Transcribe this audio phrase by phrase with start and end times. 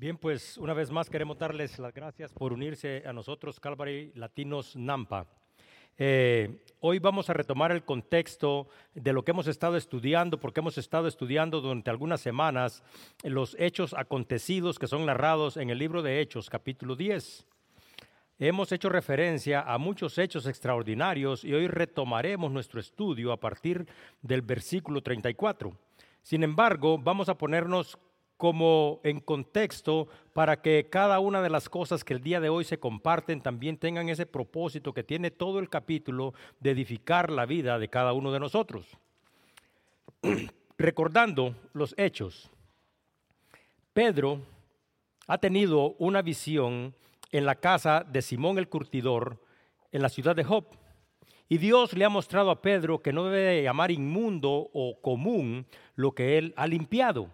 [0.00, 4.74] Bien, pues una vez más queremos darles las gracias por unirse a nosotros, Calvary Latinos
[4.74, 5.26] Nampa.
[5.98, 10.78] Eh, hoy vamos a retomar el contexto de lo que hemos estado estudiando, porque hemos
[10.78, 12.82] estado estudiando durante algunas semanas
[13.24, 17.44] los hechos acontecidos que son narrados en el libro de Hechos, capítulo 10.
[18.38, 23.86] Hemos hecho referencia a muchos hechos extraordinarios y hoy retomaremos nuestro estudio a partir
[24.22, 25.76] del versículo 34.
[26.22, 27.98] Sin embargo, vamos a ponernos
[28.40, 32.64] como en contexto para que cada una de las cosas que el día de hoy
[32.64, 37.78] se comparten también tengan ese propósito que tiene todo el capítulo de edificar la vida
[37.78, 38.86] de cada uno de nosotros.
[40.78, 42.50] Recordando los hechos,
[43.92, 44.40] Pedro
[45.26, 46.94] ha tenido una visión
[47.32, 49.38] en la casa de Simón el Curtidor
[49.92, 50.64] en la ciudad de Job.
[51.46, 56.12] Y Dios le ha mostrado a Pedro que no debe llamar inmundo o común lo
[56.12, 57.28] que él ha limpiado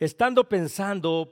[0.00, 1.30] Estando pensando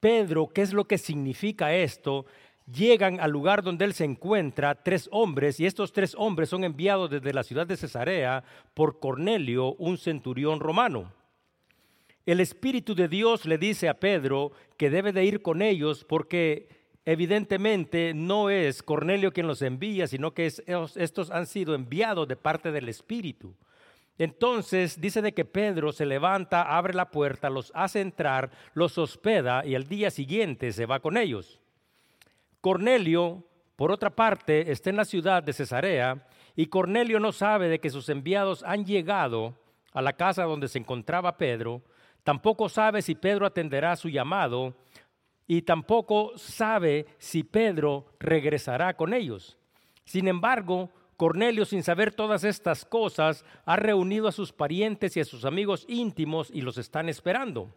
[0.00, 2.26] Pedro qué es lo que significa esto,
[2.66, 7.10] llegan al lugar donde él se encuentra tres hombres y estos tres hombres son enviados
[7.10, 8.42] desde la ciudad de Cesarea
[8.74, 11.12] por Cornelio, un centurión romano.
[12.26, 16.68] El Espíritu de Dios le dice a Pedro que debe de ir con ellos porque
[17.04, 22.72] evidentemente no es Cornelio quien los envía, sino que estos han sido enviados de parte
[22.72, 23.54] del Espíritu.
[24.22, 29.66] Entonces dice de que Pedro se levanta, abre la puerta, los hace entrar, los hospeda
[29.66, 31.60] y al día siguiente se va con ellos.
[32.60, 37.80] Cornelio, por otra parte, está en la ciudad de Cesarea y Cornelio no sabe de
[37.80, 39.58] que sus enviados han llegado
[39.92, 41.82] a la casa donde se encontraba Pedro,
[42.22, 44.76] tampoco sabe si Pedro atenderá su llamado
[45.48, 49.58] y tampoco sabe si Pedro regresará con ellos.
[50.04, 50.90] Sin embargo,
[51.22, 55.84] Cornelio, sin saber todas estas cosas, ha reunido a sus parientes y a sus amigos
[55.86, 57.72] íntimos y los están esperando.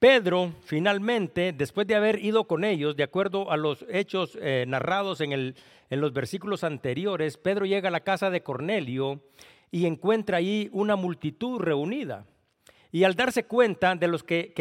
[0.00, 5.20] Pedro, finalmente, después de haber ido con ellos, de acuerdo a los hechos eh, narrados
[5.20, 5.54] en, el,
[5.90, 9.22] en, los versículos anteriores, Pedro llega a la casa de Cornelio
[9.70, 12.26] y encuentra ahí una multitud reunida.
[12.90, 14.52] Y al darse cuenta de los que,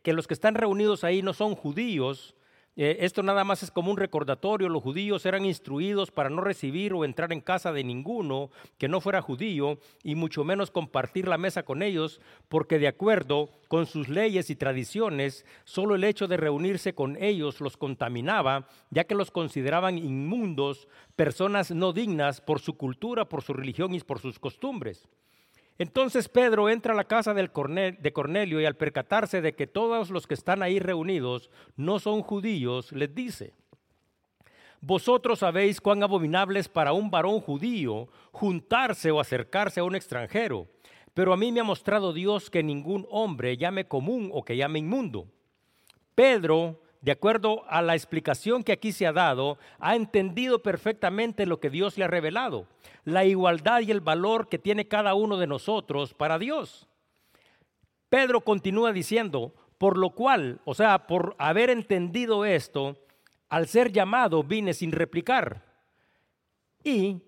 [0.00, 2.35] que los que están reunidos ahí no son judíos,
[2.78, 4.68] eh, esto nada más es como un recordatorio.
[4.68, 9.00] Los judíos eran instruidos para no recibir o entrar en casa de ninguno que no
[9.00, 14.08] fuera judío y mucho menos compartir la mesa con ellos, porque de acuerdo con sus
[14.08, 19.30] leyes y tradiciones, solo el hecho de reunirse con ellos los contaminaba, ya que los
[19.30, 25.08] consideraban inmundos, personas no dignas por su cultura, por su religión y por sus costumbres.
[25.78, 30.26] Entonces Pedro entra a la casa de Cornelio y al percatarse de que todos los
[30.26, 33.52] que están ahí reunidos no son judíos, les dice,
[34.80, 40.68] vosotros sabéis cuán abominable es para un varón judío juntarse o acercarse a un extranjero,
[41.12, 44.78] pero a mí me ha mostrado Dios que ningún hombre llame común o que llame
[44.78, 45.26] inmundo.
[46.14, 51.60] Pedro de acuerdo a la explicación que aquí se ha dado, ha entendido perfectamente lo
[51.60, 52.66] que Dios le ha revelado,
[53.04, 56.88] la igualdad y el valor que tiene cada uno de nosotros para Dios.
[58.08, 62.96] Pedro continúa diciendo, por lo cual, o sea, por haber entendido esto,
[63.50, 65.62] al ser llamado vine sin replicar.
[66.82, 67.22] Y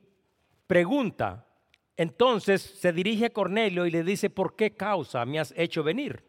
[0.66, 1.46] pregunta,
[1.96, 6.24] entonces se dirige a Cornelio y le dice, ¿por qué causa me has hecho venir?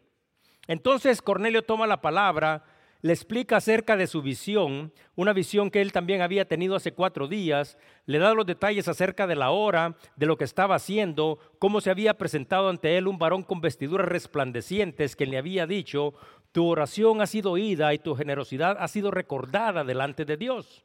[0.68, 2.62] Entonces Cornelio toma la palabra
[3.02, 7.28] le explica acerca de su visión, una visión que él también había tenido hace cuatro
[7.28, 11.80] días, le da los detalles acerca de la hora, de lo que estaba haciendo, cómo
[11.80, 16.14] se había presentado ante él un varón con vestiduras resplandecientes que le había dicho,
[16.52, 20.84] tu oración ha sido oída y tu generosidad ha sido recordada delante de Dios.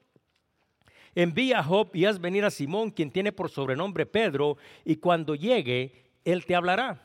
[1.16, 5.34] Envía a Job y haz venir a Simón, quien tiene por sobrenombre Pedro, y cuando
[5.34, 7.02] llegue, él te hablará.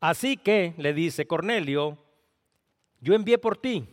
[0.00, 1.98] Así que, le dice Cornelio,
[3.00, 3.86] yo envié por ti,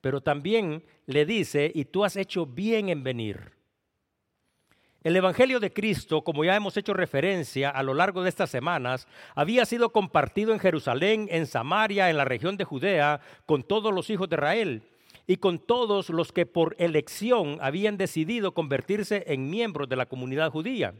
[0.00, 3.52] pero también le dice, y tú has hecho bien en venir.
[5.04, 9.08] El Evangelio de Cristo, como ya hemos hecho referencia a lo largo de estas semanas,
[9.34, 14.10] había sido compartido en Jerusalén, en Samaria, en la región de Judea, con todos los
[14.10, 14.82] hijos de Israel
[15.26, 20.50] y con todos los que por elección habían decidido convertirse en miembros de la comunidad
[20.50, 20.94] judía.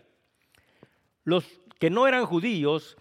[1.22, 1.44] Los
[1.78, 2.96] que no eran judíos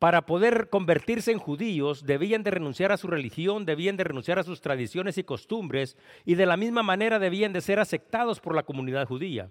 [0.00, 4.42] para poder convertirse en judíos debían de renunciar a su religión, debían de renunciar a
[4.42, 5.94] sus tradiciones y costumbres
[6.24, 9.50] y de la misma manera debían de ser aceptados por la comunidad judía.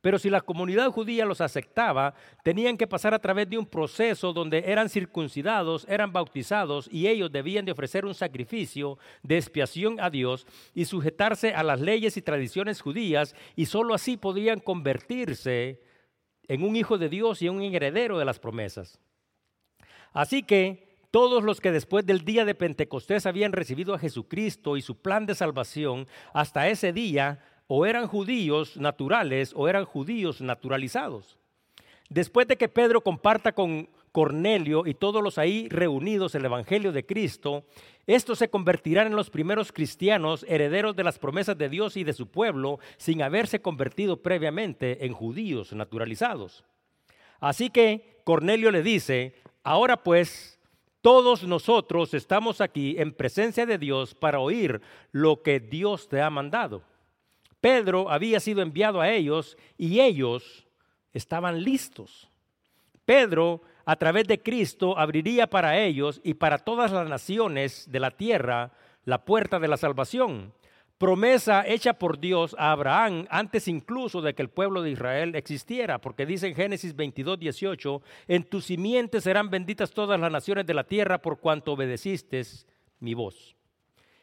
[0.00, 4.32] Pero si la comunidad judía los aceptaba, tenían que pasar a través de un proceso
[4.32, 10.08] donde eran circuncidados, eran bautizados y ellos debían de ofrecer un sacrificio de expiación a
[10.08, 15.82] Dios y sujetarse a las leyes y tradiciones judías y sólo así podían convertirse
[16.48, 18.98] en un hijo de Dios y en un heredero de las promesas.
[20.12, 24.82] Así que todos los que después del día de Pentecostés habían recibido a Jesucristo y
[24.82, 31.38] su plan de salvación, hasta ese día o eran judíos naturales o eran judíos naturalizados.
[32.08, 37.06] Después de que Pedro comparta con Cornelio y todos los ahí reunidos el Evangelio de
[37.06, 37.64] Cristo,
[38.06, 42.12] estos se convertirán en los primeros cristianos herederos de las promesas de Dios y de
[42.12, 46.64] su pueblo sin haberse convertido previamente en judíos naturalizados.
[47.38, 50.58] Así que Cornelio le dice, ahora pues,
[51.00, 54.80] todos nosotros estamos aquí en presencia de Dios para oír
[55.12, 56.82] lo que Dios te ha mandado.
[57.60, 60.66] Pedro había sido enviado a ellos y ellos
[61.12, 62.28] estaban listos.
[63.04, 68.10] Pedro a través de Cristo abriría para ellos y para todas las naciones de la
[68.10, 68.72] tierra
[69.04, 70.52] la puerta de la salvación.
[71.00, 75.98] Promesa hecha por Dios a Abraham antes incluso de que el pueblo de Israel existiera,
[75.98, 80.74] porque dice en Génesis 22, 18, en tu simiente serán benditas todas las naciones de
[80.74, 82.42] la tierra por cuanto obedeciste
[82.98, 83.56] mi voz.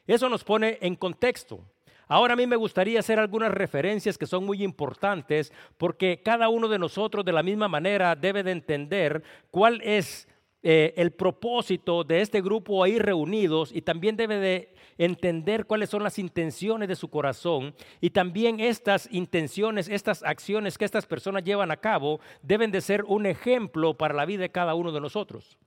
[0.06, 1.64] Eso nos pone en contexto.
[2.08, 6.68] Ahora a mí me gustaría hacer algunas referencias que son muy importantes porque cada uno
[6.68, 10.28] de nosotros de la misma manera debe de entender cuál es
[10.70, 16.04] eh, el propósito de este grupo ahí reunidos y también debe de entender cuáles son
[16.04, 21.72] las intenciones de su corazón y también estas intenciones, estas acciones que estas personas llevan
[21.72, 25.58] a cabo deben de ser un ejemplo para la vida de cada uno de nosotros.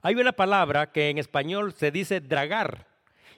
[0.00, 2.86] Hay una palabra que en español se dice dragar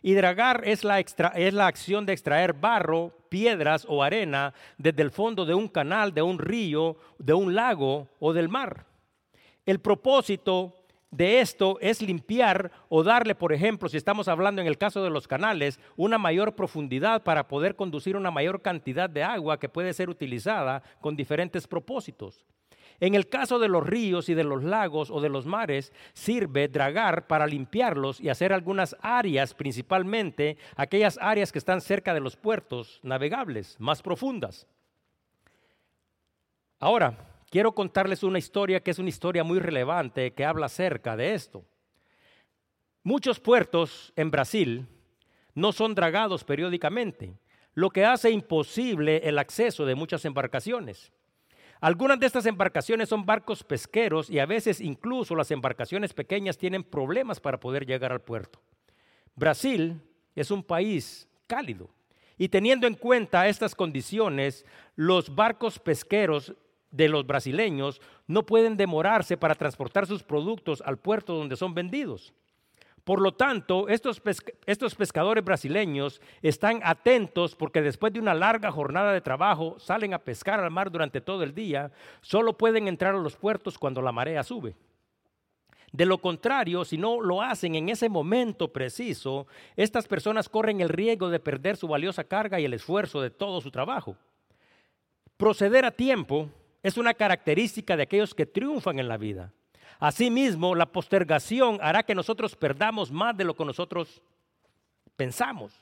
[0.02, 5.10] y dragar es la, es la acción de extraer barro, piedras o arena desde el
[5.10, 8.92] fondo de un canal, de un río, de un lago o del mar.
[9.66, 14.78] El propósito de esto es limpiar o darle, por ejemplo, si estamos hablando en el
[14.78, 19.60] caso de los canales, una mayor profundidad para poder conducir una mayor cantidad de agua
[19.60, 22.44] que puede ser utilizada con diferentes propósitos.
[23.00, 26.68] En el caso de los ríos y de los lagos o de los mares, sirve
[26.68, 32.36] dragar para limpiarlos y hacer algunas áreas, principalmente aquellas áreas que están cerca de los
[32.36, 34.66] puertos navegables, más profundas.
[36.78, 41.34] Ahora, quiero contarles una historia que es una historia muy relevante que habla acerca de
[41.34, 41.64] esto.
[43.04, 44.88] Muchos puertos en Brasil
[45.54, 47.38] no son dragados periódicamente,
[47.74, 51.12] lo que hace imposible el acceso de muchas embarcaciones.
[51.80, 56.82] Algunas de estas embarcaciones son barcos pesqueros y a veces incluso las embarcaciones pequeñas tienen
[56.82, 58.60] problemas para poder llegar al puerto.
[59.36, 60.02] Brasil
[60.34, 61.88] es un país cálido
[62.36, 64.66] y teniendo en cuenta estas condiciones,
[64.96, 66.52] los barcos pesqueros
[66.94, 72.32] de los brasileños no pueden demorarse para transportar sus productos al puerto donde son vendidos.
[73.02, 79.20] Por lo tanto, estos, pescadores brasileños están atentos porque después de una larga jornada de
[79.20, 81.92] trabajo salen a pescar al mar durante todo el día,
[82.22, 84.74] solo pueden entrar a los puertos cuando la marea sube.
[85.92, 89.46] De lo contrario, si no lo hacen en ese momento preciso,
[89.76, 93.60] estas personas corren el riesgo de perder su valiosa carga y el esfuerzo de todo
[93.60, 94.16] su trabajo.
[95.36, 96.48] Proceder a tiempo
[96.84, 99.52] es una característica de aquellos que triunfan en la vida.
[99.98, 104.22] Asimismo, la postergación hará que nosotros perdamos más de lo que nosotros
[105.16, 105.72] pensamos.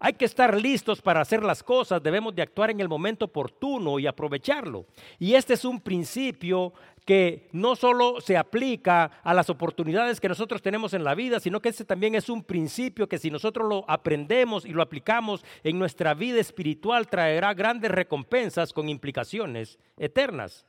[0.00, 3.98] Hay que estar listos para hacer las cosas, debemos de actuar en el momento oportuno
[3.98, 4.86] y aprovecharlo.
[5.18, 6.72] Y este es un principio
[7.04, 11.60] que no solo se aplica a las oportunidades que nosotros tenemos en la vida, sino
[11.60, 15.78] que este también es un principio que si nosotros lo aprendemos y lo aplicamos en
[15.78, 20.67] nuestra vida espiritual traerá grandes recompensas con implicaciones eternas.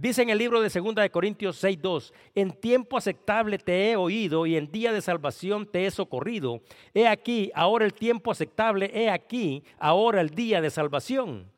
[0.00, 4.46] Dice en el libro de 2 de Corintios 6:2, en tiempo aceptable te he oído
[4.46, 6.62] y en día de salvación te he socorrido.
[6.94, 11.52] He aquí, ahora el tiempo aceptable, he aquí, ahora el día de salvación.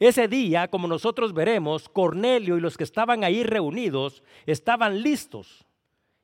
[0.00, 5.66] Ese día, como nosotros veremos, Cornelio y los que estaban ahí reunidos estaban listos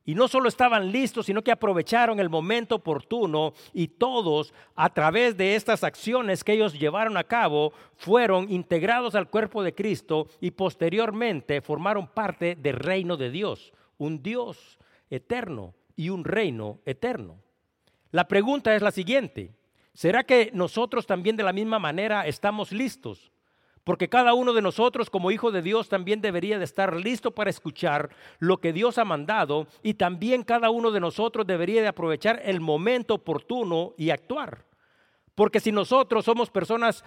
[0.08, 5.36] y no solo estaban listos, sino que aprovecharon el momento oportuno y todos, a través
[5.36, 10.52] de estas acciones que ellos llevaron a cabo, fueron integrados al cuerpo de Cristo y
[10.52, 14.78] posteriormente formaron parte del reino de Dios, un Dios
[15.10, 17.42] eterno y un reino eterno.
[18.10, 19.52] La pregunta es la siguiente,
[19.92, 23.30] ¿será que nosotros también de la misma manera estamos listos?
[23.88, 27.48] Porque cada uno de nosotros como hijo de Dios también debería de estar listo para
[27.48, 32.42] escuchar lo que Dios ha mandado y también cada uno de nosotros debería de aprovechar
[32.44, 34.66] el momento oportuno y actuar.
[35.34, 37.02] Porque si nosotros somos personas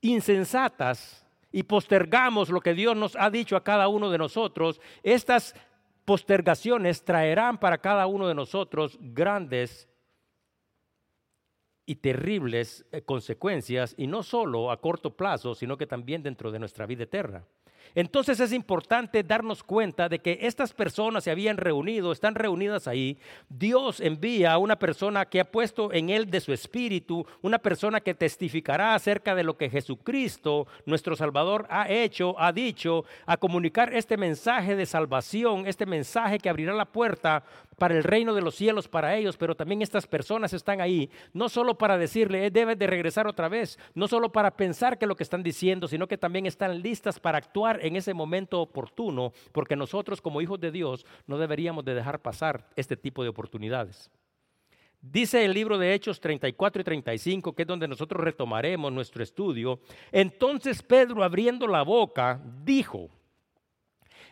[0.00, 5.56] insensatas y postergamos lo que Dios nos ha dicho a cada uno de nosotros, estas
[6.04, 9.88] postergaciones traerán para cada uno de nosotros grandes
[11.86, 16.58] y terribles eh, consecuencias, y no solo a corto plazo, sino que también dentro de
[16.58, 17.44] nuestra vida eterna.
[17.96, 23.16] Entonces es importante darnos cuenta de que estas personas se habían reunido, están reunidas ahí.
[23.48, 28.02] Dios envía a una persona que ha puesto en él de su espíritu, una persona
[28.02, 33.94] que testificará acerca de lo que Jesucristo, nuestro Salvador, ha hecho, ha dicho, a comunicar
[33.94, 37.44] este mensaje de salvación, este mensaje que abrirá la puerta
[37.78, 41.48] para el reino de los cielos para ellos, pero también estas personas están ahí, no
[41.48, 45.14] solo para decirle, eh, debes de regresar otra vez, no solo para pensar que lo
[45.14, 49.76] que están diciendo, sino que también están listas para actuar en ese momento oportuno, porque
[49.76, 54.10] nosotros como hijos de Dios no deberíamos de dejar pasar este tipo de oportunidades.
[55.00, 59.80] Dice el libro de Hechos 34 y 35, que es donde nosotros retomaremos nuestro estudio.
[60.10, 63.08] Entonces Pedro, abriendo la boca, dijo,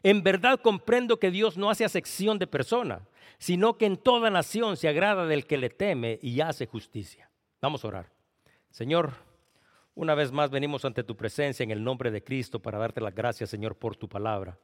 [0.02, 3.02] en verdad comprendo que Dios no hace acepción de persona
[3.38, 7.30] sino que en toda nación se agrada del que le teme y hace justicia.
[7.60, 8.12] Vamos a orar.
[8.70, 9.12] Señor,
[9.94, 13.14] una vez más venimos ante tu presencia en el nombre de Cristo para darte las
[13.14, 14.58] gracias, Señor, por tu palabra.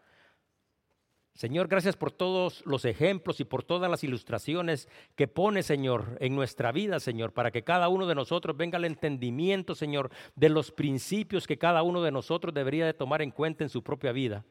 [1.35, 6.35] Señor, gracias por todos los ejemplos y por todas las ilustraciones que pone, Señor, en
[6.35, 10.71] nuestra vida, Señor, para que cada uno de nosotros venga al entendimiento, Señor, de los
[10.71, 14.45] principios que cada uno de nosotros debería de tomar en cuenta en su propia vida.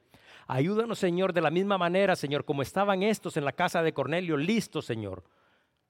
[0.48, 4.36] Ayúdanos, Señor, de la misma manera, Señor, como estaban estos en la casa de Cornelio,
[4.36, 5.24] listos, Señor,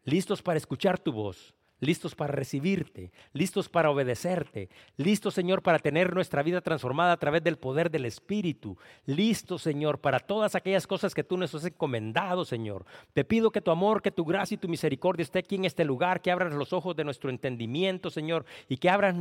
[0.03, 6.13] listos para escuchar tu voz, listos para recibirte, listos para obedecerte, listos, Señor, para tener
[6.13, 11.13] nuestra vida transformada a través del poder del Espíritu, listos, Señor, para todas aquellas cosas
[11.13, 12.85] que tú nos has encomendado, Señor.
[13.13, 15.85] Te pido que tu amor, que tu gracia y tu misericordia esté aquí en este
[15.85, 19.15] lugar, que abras los ojos de nuestro entendimiento, Señor, y que abras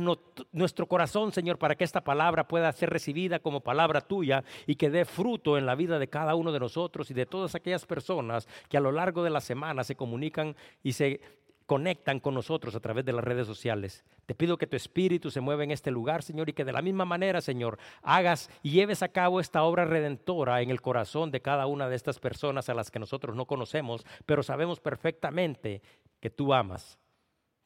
[0.51, 4.89] nuestro corazón, Señor, para que esta palabra pueda ser recibida como palabra tuya y que
[4.89, 8.47] dé fruto en la vida de cada uno de nosotros y de todas aquellas personas
[8.69, 11.21] que a lo largo de la semana se comunican y se
[11.69, 14.03] conectan con nosotros a través de las redes sociales.
[14.25, 16.81] Te pido que tu espíritu se mueva en este lugar, Señor, y que de la
[16.81, 21.43] misma manera, Señor, hagas y lleves a cabo esta obra redentora en el corazón de
[21.43, 25.83] cada una de estas personas a las que nosotros no conocemos, pero sabemos perfectamente
[26.19, 26.97] que tú amas.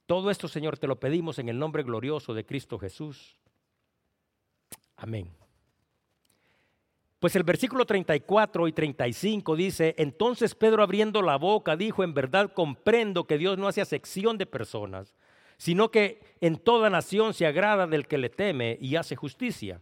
[0.05, 3.39] Todo esto, Señor, te lo pedimos en el nombre glorioso de Cristo Jesús.
[4.98, 5.42] Amén.
[7.23, 12.51] Pues el versículo 34 y 35 dice, entonces Pedro abriendo la boca dijo, en verdad
[12.53, 15.15] comprendo que Dios no hace acepción de personas,
[15.55, 19.79] sino que en toda nación se agrada del que le teme y hace justicia.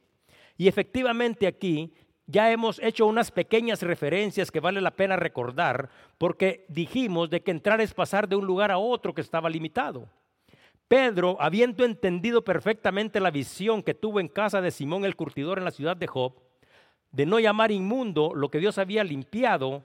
[0.55, 1.95] Y efectivamente aquí
[2.27, 7.50] ya hemos hecho unas pequeñas referencias que vale la pena recordar, porque dijimos de que
[7.50, 10.07] entrar es pasar de un lugar a otro que estaba limitado.
[10.88, 15.65] Pedro, habiendo entendido perfectamente la visión que tuvo en casa de Simón el curtidor en
[15.65, 16.36] la ciudad de Job,
[17.12, 19.84] de no llamar inmundo lo que Dios había limpiado,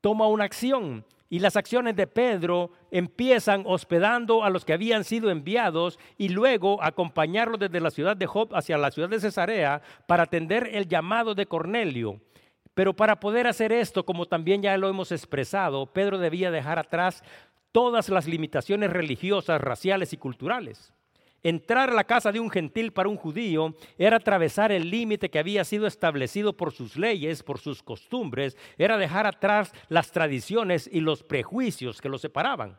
[0.00, 1.04] toma una acción.
[1.30, 6.82] Y las acciones de Pedro empiezan hospedando a los que habían sido enviados y luego
[6.82, 11.34] acompañarlos desde la ciudad de Job hacia la ciudad de Cesarea para atender el llamado
[11.34, 12.20] de Cornelio.
[12.72, 17.22] Pero para poder hacer esto, como también ya lo hemos expresado, Pedro debía dejar atrás
[17.72, 20.94] todas las limitaciones religiosas, raciales y culturales.
[21.48, 25.38] Entrar a la casa de un gentil para un judío era atravesar el límite que
[25.38, 31.00] había sido establecido por sus leyes, por sus costumbres, era dejar atrás las tradiciones y
[31.00, 32.78] los prejuicios que los separaban.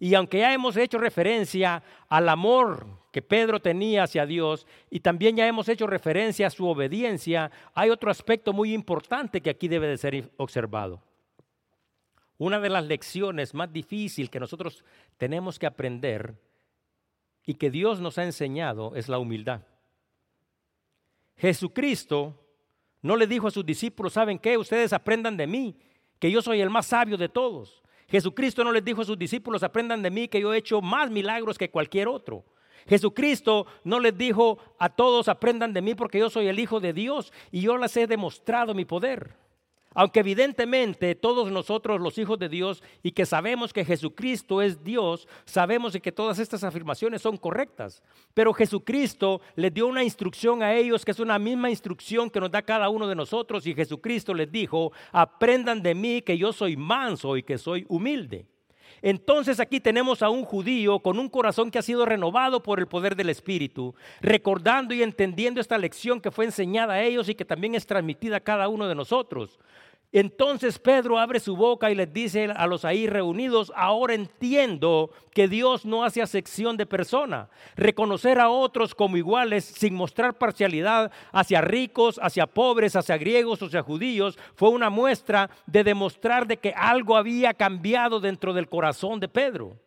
[0.00, 5.36] Y aunque ya hemos hecho referencia al amor que Pedro tenía hacia Dios y también
[5.36, 9.86] ya hemos hecho referencia a su obediencia, hay otro aspecto muy importante que aquí debe
[9.86, 11.00] de ser observado.
[12.38, 14.84] Una de las lecciones más difíciles que nosotros
[15.16, 16.34] tenemos que aprender
[17.46, 19.62] y que Dios nos ha enseñado es la humildad.
[21.36, 22.40] Jesucristo
[23.02, 24.56] no le dijo a sus discípulos, ¿saben qué?
[24.56, 25.76] Ustedes aprendan de mí,
[26.18, 27.82] que yo soy el más sabio de todos.
[28.08, 31.10] Jesucristo no les dijo a sus discípulos, aprendan de mí, que yo he hecho más
[31.10, 32.44] milagros que cualquier otro.
[32.86, 36.92] Jesucristo no les dijo a todos, aprendan de mí porque yo soy el Hijo de
[36.92, 39.36] Dios y yo les he demostrado mi poder.
[39.94, 45.28] Aunque evidentemente todos nosotros los hijos de Dios y que sabemos que Jesucristo es Dios,
[45.44, 48.02] sabemos que todas estas afirmaciones son correctas.
[48.34, 52.50] Pero Jesucristo les dio una instrucción a ellos que es una misma instrucción que nos
[52.50, 56.76] da cada uno de nosotros y Jesucristo les dijo, aprendan de mí que yo soy
[56.76, 58.46] manso y que soy humilde.
[59.06, 62.86] Entonces aquí tenemos a un judío con un corazón que ha sido renovado por el
[62.86, 67.44] poder del Espíritu, recordando y entendiendo esta lección que fue enseñada a ellos y que
[67.44, 69.58] también es transmitida a cada uno de nosotros.
[70.14, 75.48] Entonces Pedro abre su boca y les dice a los ahí reunidos, ahora entiendo que
[75.48, 77.48] Dios no hace acepción de persona.
[77.74, 83.82] Reconocer a otros como iguales sin mostrar parcialidad hacia ricos, hacia pobres, hacia griegos, hacia
[83.82, 89.26] judíos, fue una muestra de demostrar de que algo había cambiado dentro del corazón de
[89.26, 89.80] Pedro.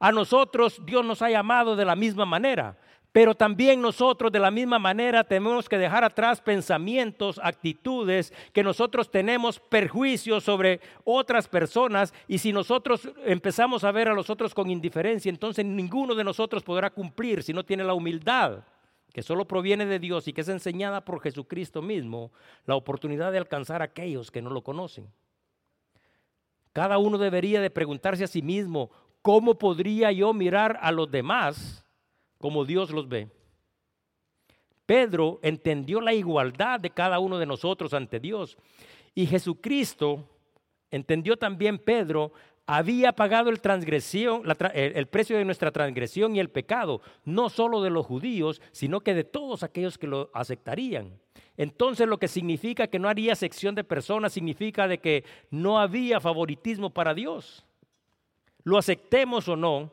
[0.00, 2.76] A nosotros Dios nos ha llamado de la misma manera.
[3.18, 9.10] Pero también nosotros de la misma manera tenemos que dejar atrás pensamientos, actitudes, que nosotros
[9.10, 14.70] tenemos perjuicios sobre otras personas y si nosotros empezamos a ver a los otros con
[14.70, 18.60] indiferencia, entonces ninguno de nosotros podrá cumplir si no tiene la humildad
[19.12, 22.30] que solo proviene de Dios y que es enseñada por Jesucristo mismo,
[22.66, 25.08] la oportunidad de alcanzar a aquellos que no lo conocen.
[26.72, 31.84] Cada uno debería de preguntarse a sí mismo, ¿cómo podría yo mirar a los demás
[32.38, 33.28] como Dios los ve?
[34.86, 38.56] Pedro entendió la igualdad de cada uno de nosotros ante Dios
[39.14, 40.24] y Jesucristo
[40.90, 42.32] entendió también Pedro
[42.66, 44.42] había pagado el, transgresión,
[44.74, 49.14] el, precio de nuestra transgresión y el pecado, no solo de los judíos, sino que
[49.14, 51.18] de todos aquellos que lo aceptarían.
[51.56, 56.20] Entonces lo que significa que no haría sección de personas significa de que no había
[56.20, 57.64] favoritismo para Dios.
[58.64, 59.90] Lo aceptemos o no,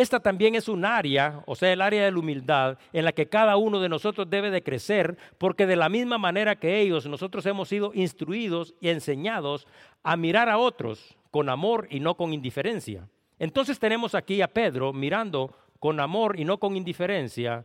[0.00, 3.28] esta también es un área, o sea, el área de la humildad, en la que
[3.28, 7.46] cada uno de nosotros debe de crecer, porque de la misma manera que ellos, nosotros
[7.46, 9.66] hemos sido instruidos y enseñados
[10.02, 13.08] a mirar a otros con amor y no con indiferencia.
[13.38, 17.64] Entonces tenemos aquí a Pedro mirando con amor y no con indiferencia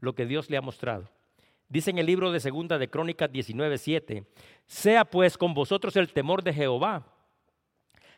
[0.00, 1.08] lo que Dios le ha mostrado.
[1.68, 4.26] Dice en el libro de Segunda de Crónicas 19:7,
[4.66, 7.06] sea pues con vosotros el temor de Jehová.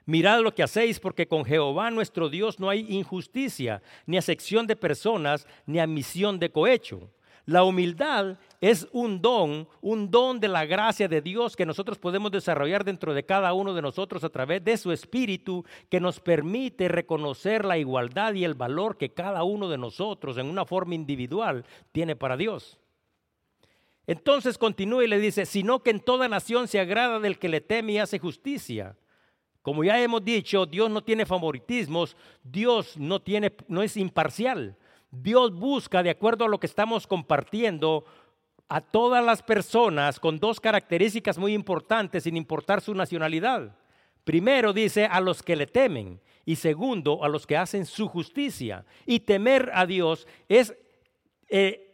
[0.07, 4.77] Mirad lo que hacéis, porque con Jehová nuestro Dios no hay injusticia, ni acepción de
[4.77, 7.11] personas, ni admisión de cohecho.
[7.45, 12.31] La humildad es un don, un don de la gracia de Dios que nosotros podemos
[12.33, 16.89] desarrollar dentro de cada uno de nosotros a través de su espíritu que nos permite
[16.89, 21.65] reconocer la igualdad y el valor que cada uno de nosotros en una forma individual
[21.93, 22.81] tiene para Dios.
[24.09, 27.61] Entonces continúa y le dice, sino que en toda nación se agrada del que le
[27.61, 28.97] teme y hace justicia.
[29.67, 34.77] Como ya hemos dicho, Dios no tiene favoritismos, Dios no, tiene, no es imparcial.
[35.11, 38.05] Dios busca, de acuerdo a lo que estamos compartiendo,
[38.69, 43.77] a todas las personas con dos características muy importantes sin importar su nacionalidad.
[44.23, 48.85] Primero dice a los que le temen y segundo a los que hacen su justicia.
[49.05, 50.77] Y temer a Dios es
[51.49, 51.93] eh,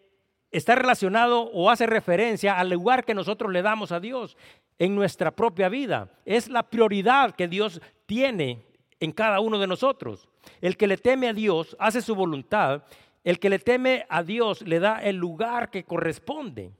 [0.50, 4.36] está relacionado o hace referencia al lugar que nosotros le damos a Dios
[4.82, 6.10] en nuestra propia vida.
[6.24, 8.64] Es la prioridad que Dios tiene
[8.98, 10.28] en cada uno de nosotros.
[10.60, 12.82] El que le teme a Dios hace su voluntad
[13.24, 16.72] el que le teme a Dios le da el lugar que corresponde.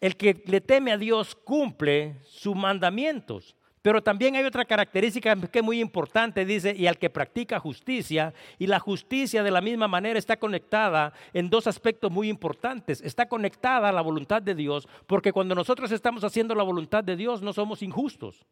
[0.00, 3.56] El que le teme a Dios cumple sus mandamientos.
[3.86, 8.34] Pero también hay otra característica que es muy importante, dice, y al que practica justicia,
[8.58, 13.00] y la justicia de la misma manera está conectada en dos aspectos muy importantes.
[13.00, 17.14] Está conectada a la voluntad de Dios, porque cuando nosotros estamos haciendo la voluntad de
[17.14, 18.44] Dios no somos injustos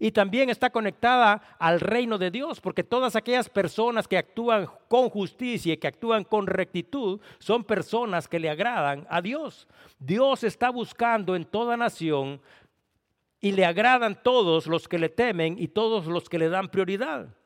[0.00, 5.08] y también está conectada al reino de Dios, porque todas aquellas personas que actúan con
[5.08, 9.68] justicia y que actúan con rectitud son personas que le agradan a Dios.
[10.00, 12.40] Dios está buscando en toda nación
[13.42, 17.36] y le agradan todos los que le temen y todos los que le dan prioridad.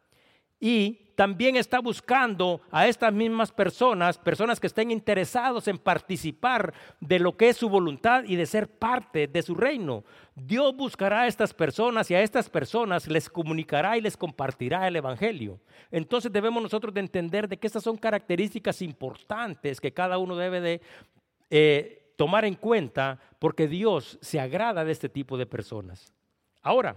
[0.60, 7.18] Y también está buscando a estas mismas personas, personas que estén interesados en participar de
[7.18, 10.04] lo que es su voluntad y de ser parte de su reino.
[10.34, 14.96] Dios buscará a estas personas y a estas personas les comunicará y les compartirá el
[14.96, 15.58] Evangelio.
[15.90, 20.60] Entonces debemos nosotros de entender de que estas son características importantes que cada uno debe
[20.60, 20.80] de
[21.48, 26.12] eh, tomar en cuenta porque Dios se agrada de este tipo de personas.
[26.62, 26.96] Ahora,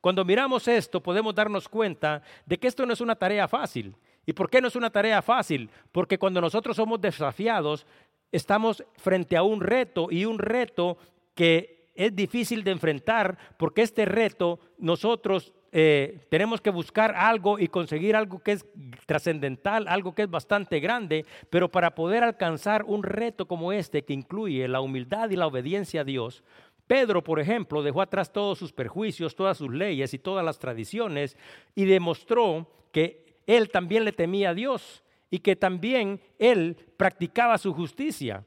[0.00, 3.96] cuando miramos esto podemos darnos cuenta de que esto no es una tarea fácil.
[4.26, 5.70] ¿Y por qué no es una tarea fácil?
[5.92, 7.86] Porque cuando nosotros somos desafiados,
[8.32, 10.98] estamos frente a un reto y un reto
[11.34, 17.68] que es difícil de enfrentar porque este reto nosotros eh, tenemos que buscar algo y
[17.68, 18.64] conseguir algo que es
[19.04, 24.14] trascendental, algo que es bastante grande, pero para poder alcanzar un reto como este que
[24.14, 26.42] incluye la humildad y la obediencia a Dios,
[26.86, 31.36] Pedro, por ejemplo, dejó atrás todos sus perjuicios, todas sus leyes y todas las tradiciones
[31.74, 37.74] y demostró que él también le temía a Dios y que también él practicaba su
[37.74, 38.46] justicia.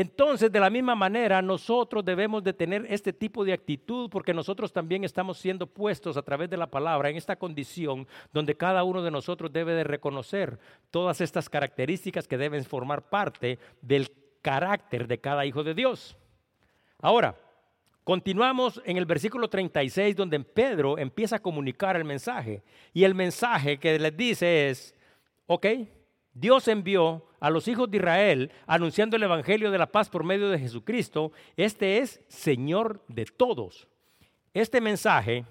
[0.00, 4.72] Entonces, de la misma manera, nosotros debemos de tener este tipo de actitud porque nosotros
[4.72, 9.02] también estamos siendo puestos a través de la palabra en esta condición donde cada uno
[9.02, 10.58] de nosotros debe de reconocer
[10.90, 14.10] todas estas características que deben formar parte del
[14.40, 16.16] carácter de cada hijo de Dios.
[17.02, 17.36] Ahora,
[18.02, 22.62] Continuamos en el versículo 36 donde Pedro empieza a comunicar el mensaje.
[22.94, 24.96] Y el mensaje que les dice es,
[25.46, 25.66] ok,
[26.32, 30.48] Dios envió a los hijos de Israel anunciando el Evangelio de la paz por medio
[30.50, 31.32] de Jesucristo.
[31.56, 33.88] Este es Señor de todos.
[34.54, 35.44] Este mensaje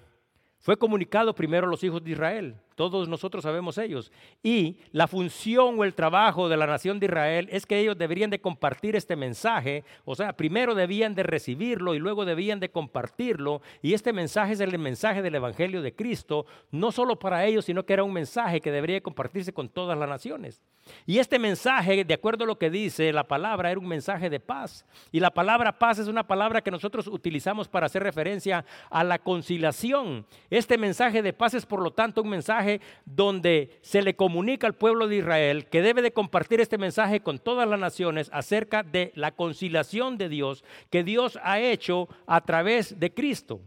[0.58, 2.54] fue comunicado primero a los hijos de Israel.
[2.80, 4.10] Todos nosotros sabemos ellos.
[4.42, 8.30] Y la función o el trabajo de la nación de Israel es que ellos deberían
[8.30, 13.60] de compartir este mensaje, o sea, primero debían de recibirlo y luego debían de compartirlo.
[13.82, 17.84] Y este mensaje es el mensaje del Evangelio de Cristo, no solo para ellos, sino
[17.84, 20.62] que era un mensaje que debería compartirse con todas las naciones.
[21.04, 24.40] Y este mensaje, de acuerdo a lo que dice la palabra, era un mensaje de
[24.40, 24.86] paz.
[25.12, 29.18] Y la palabra paz es una palabra que nosotros utilizamos para hacer referencia a la
[29.18, 30.24] conciliación.
[30.48, 32.69] Este mensaje de paz es, por lo tanto, un mensaje
[33.04, 37.38] donde se le comunica al pueblo de Israel que debe de compartir este mensaje con
[37.38, 43.00] todas las naciones acerca de la conciliación de Dios que Dios ha hecho a través
[43.00, 43.60] de Cristo.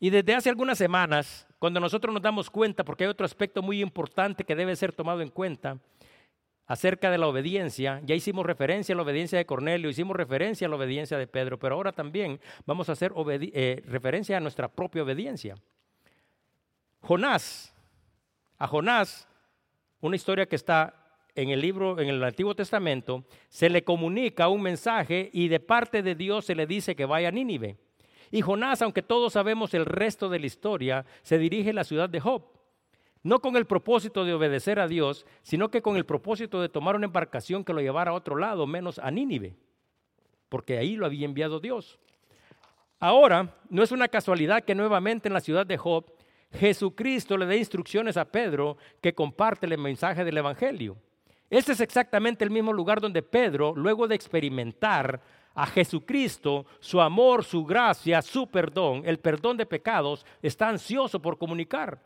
[0.00, 3.80] Y desde hace algunas semanas, cuando nosotros nos damos cuenta, porque hay otro aspecto muy
[3.80, 5.78] importante que debe ser tomado en cuenta,
[6.68, 8.00] acerca de la obediencia.
[8.04, 11.58] Ya hicimos referencia a la obediencia de Cornelio, hicimos referencia a la obediencia de Pedro,
[11.58, 15.56] pero ahora también vamos a hacer eh, referencia a nuestra propia obediencia.
[17.00, 17.74] Jonás,
[18.58, 19.28] a Jonás,
[20.00, 20.94] una historia que está
[21.34, 26.02] en el libro, en el Antiguo Testamento, se le comunica un mensaje y de parte
[26.02, 27.76] de Dios se le dice que vaya a Nínive.
[28.30, 32.08] Y Jonás, aunque todos sabemos el resto de la historia, se dirige a la ciudad
[32.08, 32.58] de Job
[33.22, 36.96] no con el propósito de obedecer a Dios, sino que con el propósito de tomar
[36.96, 39.56] una embarcación que lo llevara a otro lado, menos a Nínive,
[40.48, 41.98] porque ahí lo había enviado Dios.
[43.00, 46.06] Ahora, no es una casualidad que nuevamente en la ciudad de Job,
[46.52, 50.96] Jesucristo le dé instrucciones a Pedro que comparte el mensaje del Evangelio.
[51.50, 55.20] Este es exactamente el mismo lugar donde Pedro, luego de experimentar
[55.54, 61.38] a Jesucristo, su amor, su gracia, su perdón, el perdón de pecados, está ansioso por
[61.38, 62.00] comunicar.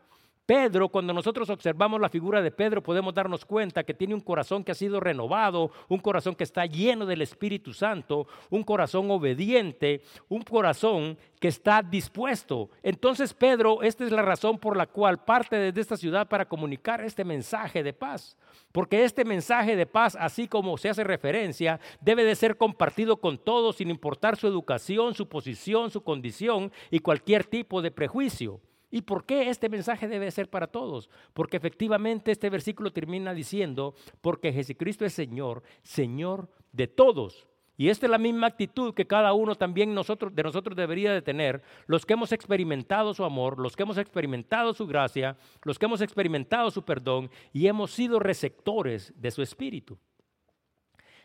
[0.45, 4.61] Pedro, cuando nosotros observamos la figura de Pedro, podemos darnos cuenta que tiene un corazón
[4.61, 10.01] que ha sido renovado, un corazón que está lleno del Espíritu Santo, un corazón obediente,
[10.27, 12.69] un corazón que está dispuesto.
[12.81, 16.99] Entonces, Pedro, esta es la razón por la cual parte desde esta ciudad para comunicar
[16.99, 18.35] este mensaje de paz.
[18.73, 23.37] Porque este mensaje de paz, así como se hace referencia, debe de ser compartido con
[23.37, 28.59] todos sin importar su educación, su posición, su condición y cualquier tipo de prejuicio.
[28.93, 31.09] ¿Y por qué este mensaje debe ser para todos?
[31.33, 37.47] Porque efectivamente este versículo termina diciendo, porque Jesucristo es Señor, Señor de todos.
[37.75, 41.23] Y esta es la misma actitud que cada uno también nosotros, de nosotros debería de
[41.23, 45.87] tener, los que hemos experimentado su amor, los que hemos experimentado su gracia, los que
[45.87, 49.97] hemos experimentado su perdón y hemos sido receptores de su espíritu.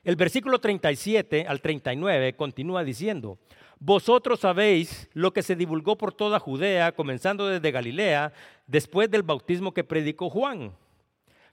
[0.04, 3.38] El versículo 37 al 39 continúa diciendo,
[3.80, 8.32] vosotros sabéis lo que se divulgó por toda Judea, comenzando desde Galilea,
[8.66, 10.72] después del bautismo que predicó Juan.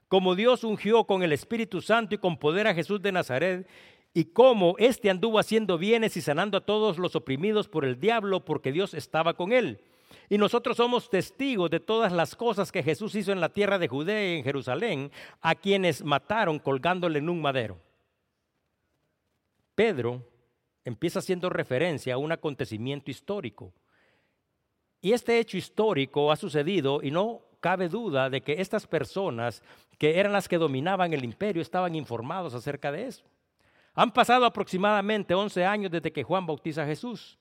[0.08, 3.68] Como Dios ungió con el Espíritu Santo y con poder a Jesús de Nazaret,
[4.12, 8.44] y cómo éste anduvo haciendo bienes y sanando a todos los oprimidos por el diablo,
[8.44, 9.80] porque Dios estaba con él.
[10.28, 13.88] Y nosotros somos testigos de todas las cosas que Jesús hizo en la tierra de
[13.88, 17.78] Judea y en Jerusalén, a quienes mataron colgándole en un madero.
[19.74, 20.24] Pedro
[20.86, 23.72] empieza haciendo referencia a un acontecimiento histórico.
[25.02, 29.62] Y este hecho histórico ha sucedido y no cabe duda de que estas personas
[29.98, 33.24] que eran las que dominaban el imperio estaban informados acerca de eso.
[33.94, 37.36] Han pasado aproximadamente 11 años desde que Juan bautiza a Jesús.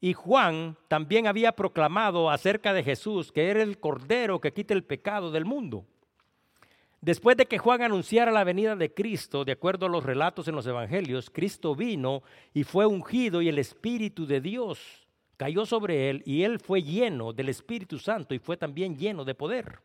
[0.00, 4.84] Y Juan también había proclamado acerca de Jesús que era el cordero que quita el
[4.84, 5.84] pecado del mundo.
[7.06, 10.56] Después de que Juan anunciara la venida de Cristo, de acuerdo a los relatos en
[10.56, 16.24] los evangelios, Cristo vino y fue ungido y el Espíritu de Dios cayó sobre él
[16.26, 19.78] y él fue lleno del Espíritu Santo y fue también lleno de poder.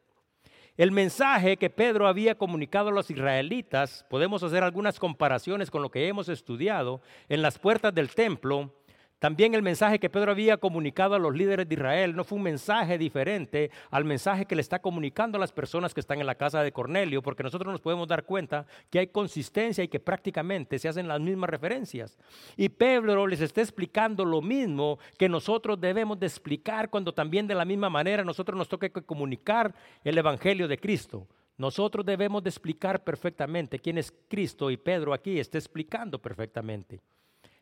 [0.77, 5.91] El mensaje que Pedro había comunicado a los israelitas, podemos hacer algunas comparaciones con lo
[5.91, 8.73] que hemos estudiado en las puertas del templo,
[9.21, 12.43] también el mensaje que Pedro había comunicado a los líderes de Israel no fue un
[12.43, 16.33] mensaje diferente al mensaje que le está comunicando a las personas que están en la
[16.33, 20.79] casa de Cornelio, porque nosotros nos podemos dar cuenta que hay consistencia y que prácticamente
[20.79, 22.17] se hacen las mismas referencias.
[22.57, 27.53] Y Pedro les está explicando lo mismo que nosotros debemos de explicar cuando también de
[27.53, 29.71] la misma manera nosotros nos toque comunicar
[30.03, 31.27] el Evangelio de Cristo.
[31.59, 37.01] Nosotros debemos de explicar perfectamente quién es Cristo y Pedro aquí está explicando perfectamente.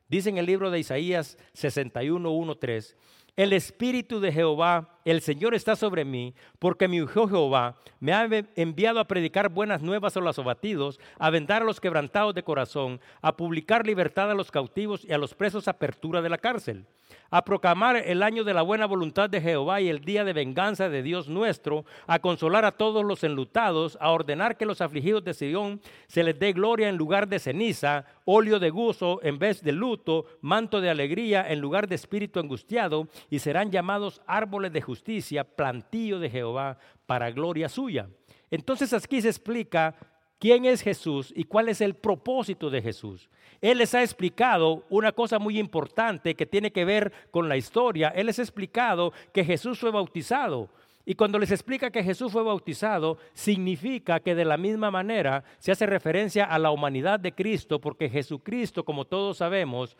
[0.10, 2.98] Dice en el libro de Isaías 61, 1, 3,
[3.36, 8.28] el Espíritu de Jehová, el Señor está sobre mí, porque mi hijo Jehová me ha
[8.56, 13.00] enviado a predicar buenas nuevas a los abatidos, a vendar a los quebrantados de corazón,
[13.22, 16.86] a publicar libertad a los cautivos y a los presos apertura de la cárcel.
[17.32, 20.90] A proclamar el año de la buena voluntad de Jehová y el día de venganza
[20.90, 25.34] de Dios nuestro, a consolar a todos los enlutados, a ordenar que los afligidos de
[25.34, 29.72] Sion se les dé gloria en lugar de ceniza, óleo de gozo en vez de
[29.72, 35.44] luto, manto de alegría en lugar de espíritu angustiado, y serán llamados árboles de justicia,
[35.44, 38.10] plantío de Jehová para gloria suya.
[38.52, 39.96] Entonces aquí se explica
[40.40, 43.30] quién es Jesús y cuál es el propósito de Jesús.
[43.62, 48.10] Él les ha explicado una cosa muy importante que tiene que ver con la historia.
[48.10, 50.70] Él les ha explicado que Jesús fue bautizado.
[51.06, 55.72] Y cuando les explica que Jesús fue bautizado, significa que de la misma manera se
[55.72, 59.98] hace referencia a la humanidad de Cristo, porque Jesucristo, como todos sabemos,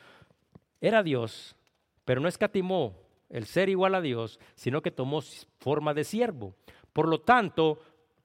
[0.80, 1.56] era Dios,
[2.06, 2.96] pero no escatimó
[3.30, 5.22] el ser igual a Dios, sino que tomó
[5.60, 6.56] forma de siervo.
[6.94, 7.80] Por lo tanto,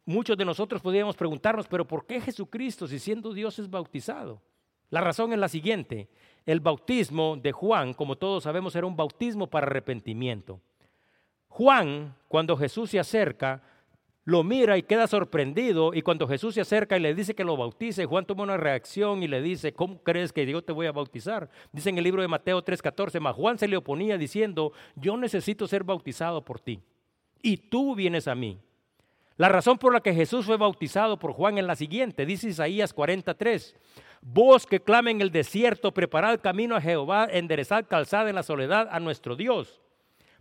[0.04, 4.40] muchos de nosotros podríamos preguntarnos, pero ¿por qué Jesucristo, si siendo Dios, es bautizado?
[4.90, 6.08] La razón es la siguiente.
[6.46, 10.60] El bautismo de Juan, como todos sabemos, era un bautismo para arrepentimiento.
[11.48, 13.62] Juan, cuando Jesús se acerca,
[14.24, 17.56] lo mira y queda sorprendido y cuando Jesús se acerca y le dice que lo
[17.56, 20.92] bautice, Juan toma una reacción y le dice, ¿cómo crees que yo te voy a
[20.92, 21.50] bautizar?
[21.72, 25.66] Dice en el libro de Mateo 3:14, mas Juan se le oponía diciendo, yo necesito
[25.66, 26.80] ser bautizado por ti
[27.42, 28.58] y tú vienes a mí.
[29.37, 32.94] La razón por la que Jesús fue bautizado por Juan es la siguiente, dice Isaías
[32.94, 33.76] 43,
[34.22, 38.88] vos que clama en el desierto, preparad camino a Jehová, enderezad calzada en la soledad
[38.90, 39.83] a nuestro Dios.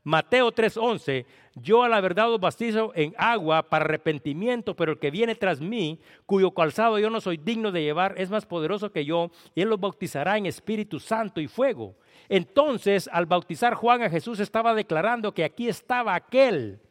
[0.03, 5.11] Mateo 3:11, yo a la verdad os bautizo en agua para arrepentimiento, pero el que
[5.11, 9.05] viene tras mí, cuyo calzado yo no soy digno de llevar, es más poderoso que
[9.05, 11.95] yo, y él los bautizará en Espíritu Santo y fuego.
[12.27, 16.81] Entonces, al bautizar Juan a Jesús, estaba declarando que aquí estaba aquel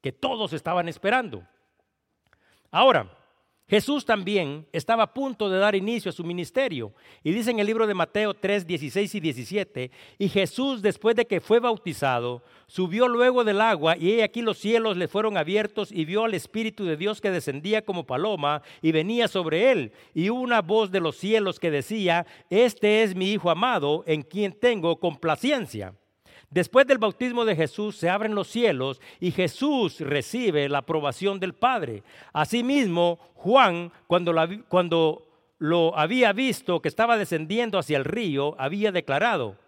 [0.00, 1.42] que todos estaban esperando.
[2.70, 3.10] Ahora,
[3.70, 6.92] Jesús también estaba a punto de dar inicio a su ministerio.
[7.22, 11.24] Y dice en el libro de Mateo 3, 16 y 17, y Jesús después de
[11.24, 16.04] que fue bautizado, subió luego del agua y aquí los cielos le fueron abiertos y
[16.04, 19.92] vio al Espíritu de Dios que descendía como paloma y venía sobre él.
[20.14, 24.52] Y una voz de los cielos que decía, este es mi Hijo amado en quien
[24.52, 25.94] tengo complacencia.
[26.50, 31.54] Después del bautismo de Jesús se abren los cielos y Jesús recibe la aprobación del
[31.54, 32.02] Padre.
[32.32, 39.58] Asimismo, Juan, cuando, lo había visto que estaba descendiendo hacia el río, había declarado,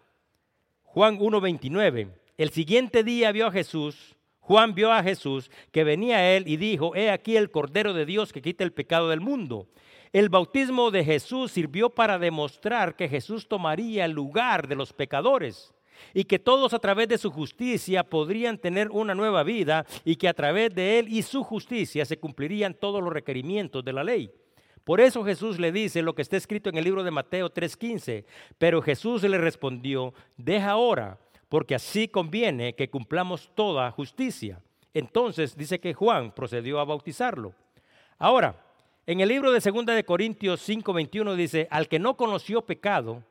[0.83, 6.33] Juan 1.29, el siguiente día vio a Jesús, Juan vio a Jesús que venía a
[6.33, 9.69] él y dijo, he aquí el Cordero de Dios que quita el pecado del mundo.
[10.13, 15.73] El bautismo de Jesús sirvió para demostrar que Jesús tomaría el lugar de los pecadores
[16.15, 20.29] y que todos a través de su justicia podrían tener una nueva vida y que
[20.29, 24.31] a través de él y su justicia se cumplirían todos los requerimientos de la ley.
[24.85, 28.25] Por eso Jesús le dice lo que está escrito en el libro de Mateo 3:15,
[28.59, 34.61] pero Jesús le respondió, deja ahora, porque así conviene que cumplamos toda justicia.
[34.95, 37.55] Entonces dice que Juan procedió a bautizarlo.
[38.19, 38.57] Ahora,
[39.07, 43.23] en el libro de 2 de Corintios 5:21 dice, al que no conoció pecado,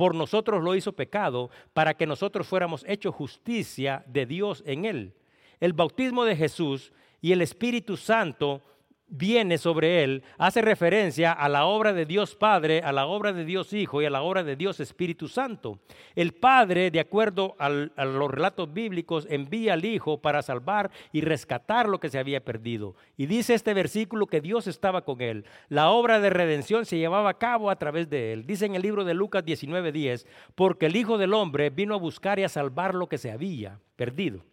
[0.00, 5.12] por nosotros lo hizo pecado, para que nosotros fuéramos hechos justicia de Dios en él.
[5.60, 8.62] El bautismo de Jesús y el Espíritu Santo
[9.10, 13.44] viene sobre él, hace referencia a la obra de Dios Padre, a la obra de
[13.44, 15.80] Dios Hijo y a la obra de Dios Espíritu Santo.
[16.14, 21.88] El Padre, de acuerdo a los relatos bíblicos, envía al Hijo para salvar y rescatar
[21.88, 22.94] lo que se había perdido.
[23.16, 25.44] Y dice este versículo que Dios estaba con él.
[25.68, 28.46] La obra de redención se llevaba a cabo a través de él.
[28.46, 32.38] Dice en el libro de Lucas 19:10, porque el Hijo del Hombre vino a buscar
[32.38, 34.44] y a salvar lo que se había perdido.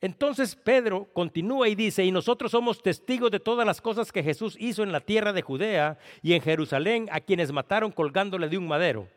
[0.00, 4.56] Entonces Pedro continúa y dice, y nosotros somos testigos de todas las cosas que Jesús
[4.58, 8.66] hizo en la tierra de Judea y en Jerusalén a quienes mataron colgándole de un
[8.66, 9.08] madero.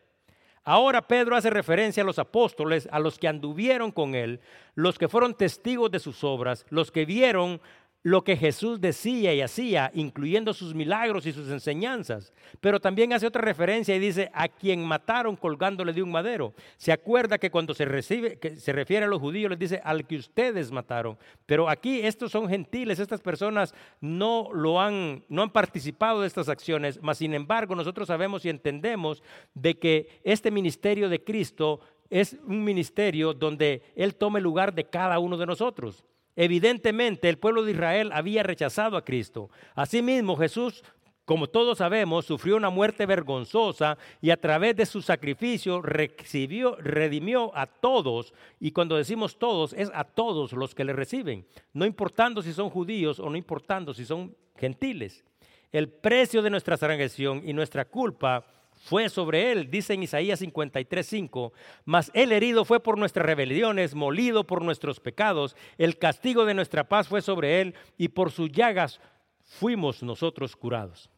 [0.66, 4.40] Ahora Pedro hace referencia a los apóstoles, a los que anduvieron con él,
[4.76, 7.62] los que fueron testigos de sus obras, los que vieron
[8.04, 12.34] lo que Jesús decía y hacía, incluyendo sus milagros y sus enseñanzas.
[12.60, 16.54] Pero también hace otra referencia y dice, a quien mataron colgándole de un madero.
[16.76, 20.06] Se acuerda que cuando se, recibe, que se refiere a los judíos, les dice, al
[20.06, 21.18] que ustedes mataron.
[21.46, 26.50] Pero aquí estos son gentiles, estas personas no, lo han, no han participado de estas
[26.50, 32.38] acciones, mas sin embargo nosotros sabemos y entendemos de que este ministerio de Cristo es
[32.46, 36.04] un ministerio donde Él toma el lugar de cada uno de nosotros.
[36.36, 39.50] Evidentemente el pueblo de Israel había rechazado a Cristo.
[39.76, 40.84] Asimismo Jesús,
[41.26, 47.56] como todos sabemos, sufrió una muerte vergonzosa y a través de su sacrificio recibió, redimió
[47.56, 48.34] a todos.
[48.60, 52.70] Y cuando decimos todos, es a todos los que le reciben, no importando si son
[52.70, 55.24] judíos o no importando si son gentiles.
[55.72, 58.46] El precio de nuestra transgresión y nuestra culpa
[58.84, 61.54] fue sobre él, dice en Isaías 53:5,
[61.86, 66.90] mas el herido fue por nuestras rebeliones, molido por nuestros pecados, el castigo de nuestra
[66.90, 69.00] paz fue sobre él y por sus llagas
[69.40, 71.10] fuimos nosotros curados.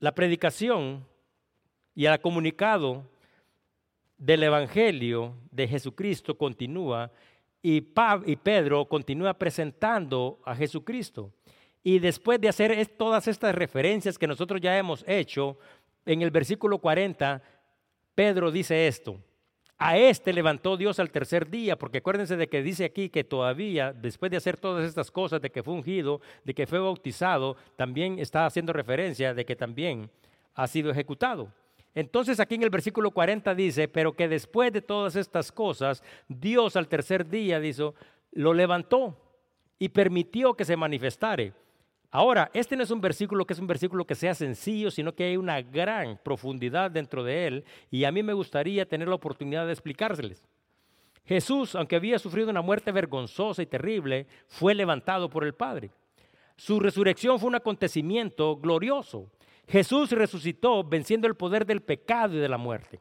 [0.00, 1.06] La predicación
[1.94, 3.08] y el comunicado
[4.18, 7.12] del Evangelio de Jesucristo continúa
[7.62, 7.86] y,
[8.26, 11.32] y Pedro continúa presentando a Jesucristo.
[11.82, 15.58] Y después de hacer todas estas referencias que nosotros ya hemos hecho,
[16.04, 17.42] en el versículo 40,
[18.14, 19.18] Pedro dice esto.
[19.78, 23.94] A este levantó Dios al tercer día, porque acuérdense de que dice aquí que todavía,
[23.94, 28.18] después de hacer todas estas cosas, de que fue ungido, de que fue bautizado, también
[28.18, 30.10] está haciendo referencia de que también
[30.54, 31.50] ha sido ejecutado.
[31.94, 36.76] Entonces aquí en el versículo 40 dice, pero que después de todas estas cosas, Dios
[36.76, 37.90] al tercer día, dice,
[38.32, 39.16] lo levantó
[39.78, 41.54] y permitió que se manifestare
[42.12, 45.24] Ahora, este no es un versículo que es un versículo que sea sencillo, sino que
[45.24, 49.66] hay una gran profundidad dentro de él y a mí me gustaría tener la oportunidad
[49.66, 50.42] de explicárseles.
[51.24, 55.90] Jesús, aunque había sufrido una muerte vergonzosa y terrible, fue levantado por el Padre.
[56.56, 59.30] Su resurrección fue un acontecimiento glorioso.
[59.68, 63.00] Jesús resucitó venciendo el poder del pecado y de la muerte.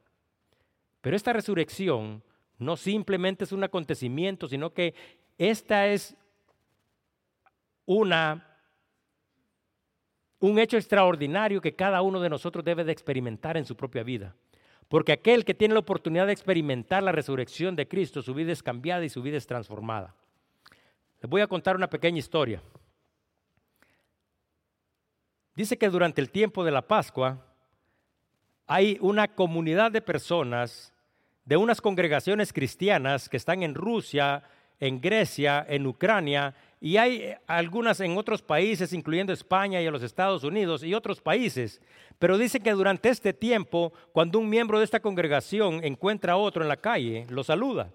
[1.02, 2.22] Pero esta resurrección
[2.60, 4.94] no simplemente es un acontecimiento, sino que
[5.40, 6.16] esta es
[7.86, 8.49] una
[10.40, 14.36] un hecho extraordinario que cada uno de nosotros debe de experimentar en su propia vida.
[14.88, 18.64] Porque aquel que tiene la oportunidad de experimentar la resurrección de Cristo, su vida es
[18.64, 20.16] cambiada y su vida es transformada.
[21.22, 22.62] Les voy a contar una pequeña historia.
[25.56, 27.46] Dice que durante el tiempo de la Pascua
[28.66, 30.94] hay una comunidad de personas
[31.44, 34.44] de unas congregaciones cristianas que están en Rusia,
[34.80, 39.92] en Grecia, en Ucrania y hay eh, algunas en otros países, incluyendo España y a
[39.92, 41.82] los Estados Unidos y otros países.
[42.18, 46.64] Pero dice que durante este tiempo, cuando un miembro de esta congregación encuentra a otro
[46.64, 47.92] en la calle, lo saluda.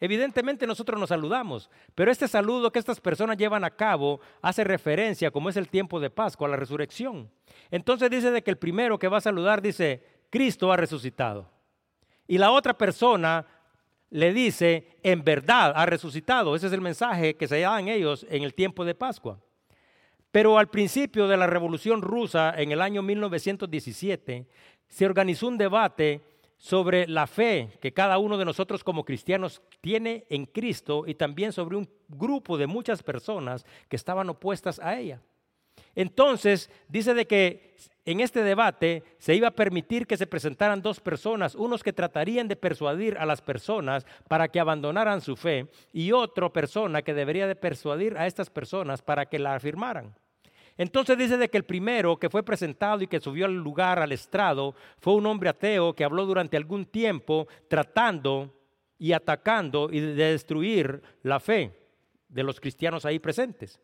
[0.00, 5.32] Evidentemente nosotros nos saludamos, pero este saludo que estas personas llevan a cabo hace referencia,
[5.32, 7.28] como es el tiempo de Pascua, a la resurrección.
[7.72, 11.50] Entonces dice de que el primero que va a saludar dice, Cristo ha resucitado.
[12.28, 13.44] Y la otra persona
[14.10, 16.56] le dice, en verdad ha resucitado.
[16.56, 19.38] Ese es el mensaje que se dan ellos en el tiempo de Pascua.
[20.30, 24.46] Pero al principio de la Revolución Rusa, en el año 1917,
[24.86, 26.20] se organizó un debate
[26.58, 31.52] sobre la fe que cada uno de nosotros como cristianos tiene en Cristo y también
[31.52, 35.22] sobre un grupo de muchas personas que estaban opuestas a ella.
[35.94, 37.76] Entonces, dice de que
[38.10, 42.48] en este debate se iba a permitir que se presentaran dos personas, unos que tratarían
[42.48, 47.46] de persuadir a las personas para que abandonaran su fe y otra persona que debería
[47.46, 50.14] de persuadir a estas personas para que la afirmaran.
[50.78, 54.12] Entonces dice de que el primero que fue presentado y que subió al lugar, al
[54.12, 58.54] estrado, fue un hombre ateo que habló durante algún tiempo tratando
[58.96, 61.78] y atacando y de destruir la fe
[62.26, 63.78] de los cristianos ahí presentes.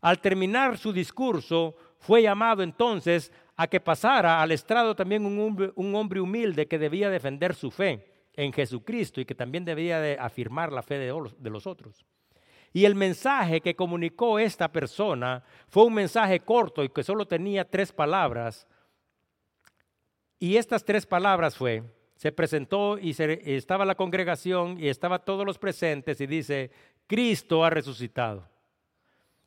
[0.00, 6.20] Al terminar su discurso, fue llamado entonces a que pasara al estrado también un hombre,
[6.20, 10.82] humilde que debía defender su fe en Jesucristo y que también debía de afirmar la
[10.82, 12.06] fe de los otros.
[12.72, 17.68] Y el mensaje que comunicó esta persona fue un mensaje corto y que solo tenía
[17.68, 18.66] tres palabras.
[20.38, 21.82] Y estas tres palabras fue,
[22.16, 26.70] se presentó y estaba la congregación y estaba todos los presentes y dice,
[27.06, 28.49] Cristo ha resucitado.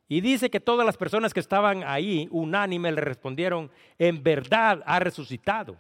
[0.08, 5.00] Y dice que todas las personas que estaban ahí, unánime, le respondieron, en verdad ha
[5.00, 5.78] resucitado.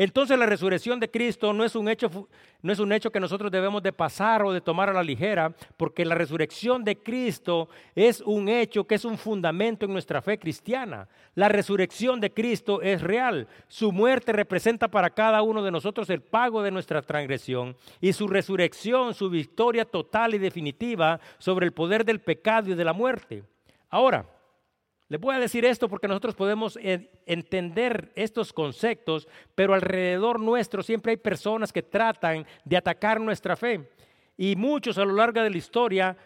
[0.00, 2.28] Entonces la resurrección de Cristo no es un hecho,
[2.62, 5.54] no es un hecho que nosotros debemos de pasar o de tomar a la ligera,
[5.76, 10.38] porque la resurrección de Cristo es un hecho que es un fundamento en nuestra fe
[10.38, 11.06] cristiana.
[11.34, 13.46] La resurrección de Cristo es real.
[13.68, 18.26] Su muerte representa para cada uno de nosotros el pago de nuestra transgresión y su
[18.26, 23.44] resurrección, su victoria total y definitiva sobre el poder del pecado y de la muerte.
[23.90, 24.24] Ahora,
[25.08, 26.78] les voy a decir esto porque nosotros podemos
[27.26, 29.26] entender estos conceptos,
[29.56, 33.90] pero alrededor nuestro siempre hay personas que tratan de atacar nuestra fe.
[34.36, 36.16] Y muchos a lo largo de la historia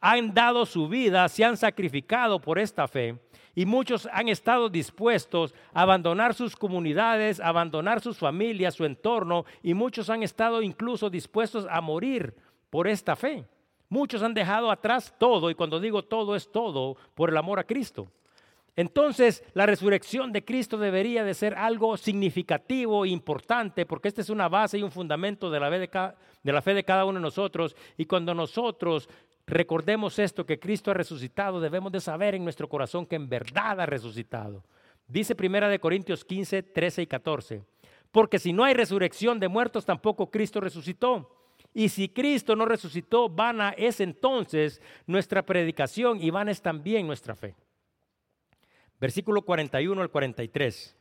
[0.00, 3.18] han dado su vida, se han sacrificado por esta fe.
[3.56, 9.74] Y muchos han estado dispuestos a abandonar sus comunidades, abandonar sus familias, su entorno, y
[9.74, 12.36] muchos han estado incluso dispuestos a morir
[12.70, 13.44] por esta fe.
[13.88, 17.64] Muchos han dejado atrás todo, y cuando digo todo es todo, por el amor a
[17.64, 18.08] Cristo.
[18.76, 24.30] Entonces, la resurrección de Cristo debería de ser algo significativo e importante, porque esta es
[24.30, 26.12] una base y un fundamento de la, fe de,
[26.42, 27.76] de la fe de cada uno de nosotros.
[27.96, 29.08] Y cuando nosotros
[29.46, 33.80] recordemos esto, que Cristo ha resucitado, debemos de saber en nuestro corazón que en verdad
[33.80, 34.64] ha resucitado.
[35.06, 37.62] Dice Primera de Corintios 15, 13 y 14.
[38.10, 41.43] Porque si no hay resurrección de muertos, tampoco Cristo resucitó.
[41.76, 47.34] Y si Cristo no resucitó, vana es entonces nuestra predicación y vana es también nuestra
[47.34, 47.56] fe.
[49.00, 50.96] Versículo 41 al 43.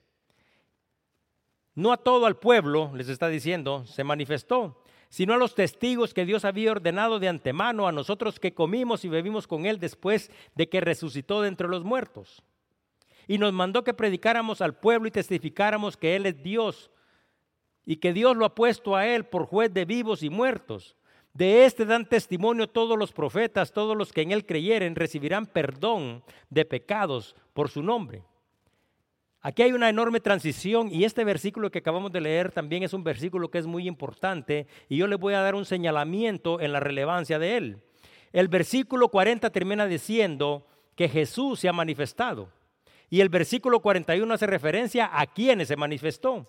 [1.76, 6.26] no a todo el pueblo, les está diciendo, se manifestó, sino a los testigos que
[6.26, 10.70] Dios había ordenado de antemano, a nosotros que comimos y bebimos con Él después de
[10.70, 12.44] que resucitó de entre los muertos.
[13.28, 16.90] Y nos mandó que predicáramos al pueblo y testificáramos que Él es Dios
[17.86, 20.96] y que Dios lo ha puesto a Él por juez de vivos y muertos.
[21.34, 26.24] De este dan testimonio todos los profetas, todos los que en Él creyeren recibirán perdón
[26.50, 28.24] de pecados por su nombre.
[29.42, 33.04] Aquí hay una enorme transición y este versículo que acabamos de leer también es un
[33.04, 36.80] versículo que es muy importante y yo le voy a dar un señalamiento en la
[36.80, 37.78] relevancia de él.
[38.32, 40.66] El versículo 40 termina diciendo
[40.96, 42.48] que Jesús se ha manifestado
[43.10, 46.48] y el versículo 41 hace referencia a quienes se manifestó.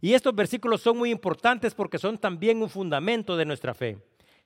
[0.00, 3.98] Y estos versículos son muy importantes porque son también un fundamento de nuestra fe.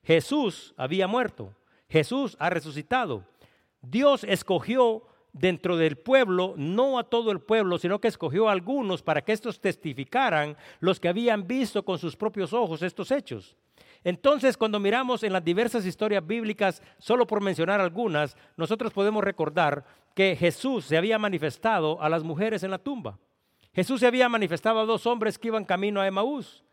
[0.03, 1.53] Jesús había muerto,
[1.89, 3.25] Jesús ha resucitado.
[3.81, 9.01] Dios escogió dentro del pueblo, no a todo el pueblo, sino que escogió a algunos
[9.01, 13.55] para que estos testificaran los que habían visto con sus propios ojos estos hechos.
[14.03, 19.85] Entonces, cuando miramos en las diversas historias bíblicas, solo por mencionar algunas, nosotros podemos recordar
[20.15, 23.19] que Jesús se había manifestado a las mujeres en la tumba.
[23.73, 26.63] Jesús se había manifestado a dos hombres que iban camino a Emaús.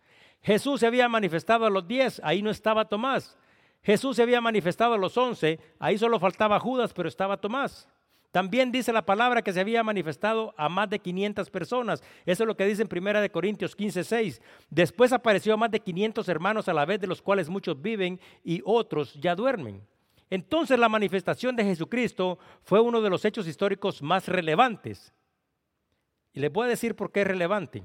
[0.43, 3.37] Jesús se había manifestado a los diez, ahí no estaba Tomás.
[3.83, 7.89] Jesús se había manifestado a los once, ahí solo faltaba Judas, pero estaba Tomás.
[8.31, 12.03] También dice la palabra que se había manifestado a más de 500 personas.
[12.27, 14.43] Eso es lo que dice en 1 Corintios 15, 6.
[14.69, 18.21] Después apareció a más de 500 hermanos a la vez, de los cuales muchos viven
[18.45, 19.83] y otros ya duermen.
[20.29, 25.15] Entonces la manifestación de Jesucristo fue uno de los hechos históricos más relevantes.
[26.33, 27.85] Y les voy a decir por qué es relevante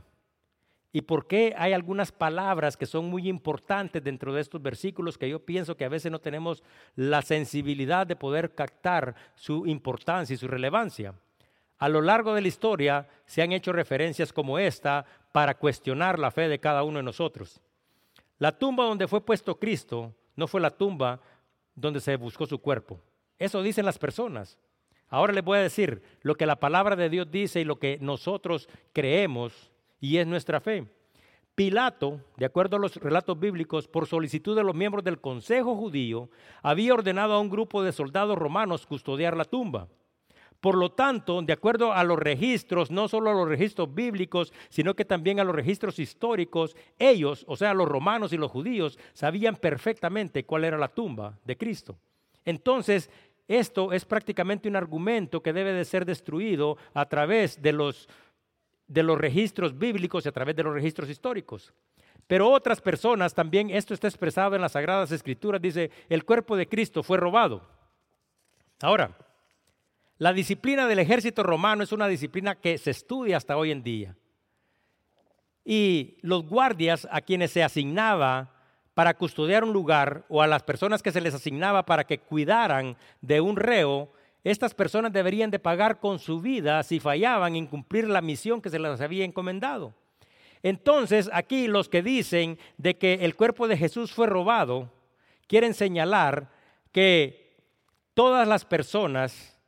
[0.92, 5.28] y por qué hay algunas palabras que son muy importantes dentro de estos versículos que
[5.28, 6.64] yo pienso que a veces no tenemos
[6.96, 11.16] la sensibilidad de poder captar su importancia y su relevancia.
[11.80, 16.30] A lo largo de la historia se han hecho referencias como esta para cuestionar la
[16.30, 17.60] fe de cada uno de nosotros.
[18.38, 21.20] La tumba donde fue puesto Cristo no fue la tumba
[21.74, 23.00] donde se buscó su cuerpo.
[23.40, 24.60] Eso dicen las personas.
[25.14, 28.00] Ahora les voy a decir lo que la palabra de Dios dice y lo que
[28.02, 30.88] nosotros creemos y es nuestra fe.
[31.54, 36.32] Pilato, de acuerdo a los relatos bíblicos, por solicitud de los miembros del Consejo judío,
[36.64, 39.88] había ordenado a un grupo de soldados romanos custodiar la tumba.
[40.60, 44.96] Por lo tanto, de acuerdo a los registros, no solo a los registros bíblicos, sino
[44.96, 49.58] que también a los registros históricos, ellos, o sea, los romanos y los judíos, sabían
[49.58, 52.00] perfectamente cuál era la tumba de Cristo.
[52.46, 53.10] Entonces,
[53.48, 58.08] esto es prácticamente un argumento que debe de ser destruido a través de los
[58.88, 61.74] de los registros bíblicos y a través de los registros históricos.
[62.28, 66.68] Pero otras personas también, esto está expresado en las Sagradas Escrituras, dice, el cuerpo de
[66.68, 67.68] Cristo fue robado.
[68.82, 69.18] Ahora,
[70.18, 74.16] la disciplina del ejército romano es una disciplina que se estudia hasta hoy en día.
[75.66, 78.53] Y los guardias a quienes se asignaba
[78.94, 82.96] para custodiar un lugar o a las personas que se les asignaba para que cuidaran
[83.22, 84.12] de un reo,
[84.44, 88.70] estas personas deberían de pagar con su vida si fallaban en cumplir la misión que
[88.70, 89.94] se les había encomendado.
[90.62, 94.92] Entonces, aquí los que dicen de que el cuerpo de Jesús fue robado,
[95.48, 96.52] quieren señalar
[96.92, 97.58] que
[98.14, 99.60] todas las personas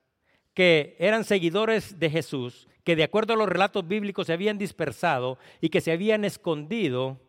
[0.53, 5.37] que eran seguidores de Jesús, que de acuerdo a los relatos bíblicos se habían dispersado
[5.59, 7.19] y que se habían escondido,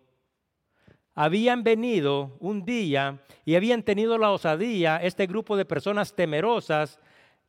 [1.17, 7.01] habían venido un día y habían tenido la osadía, este grupo de personas temerosas,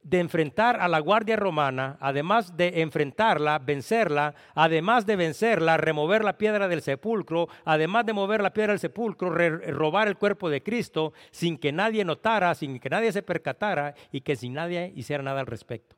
[0.01, 6.37] de enfrentar a la guardia romana, además de enfrentarla, vencerla, además de vencerla, remover la
[6.37, 11.11] piedra del sepulcro, además de mover la piedra del sepulcro, robar el cuerpo de Cristo
[11.31, 15.41] sin que nadie notara, sin que nadie se percatara y que sin nadie hiciera nada
[15.41, 15.97] al respecto.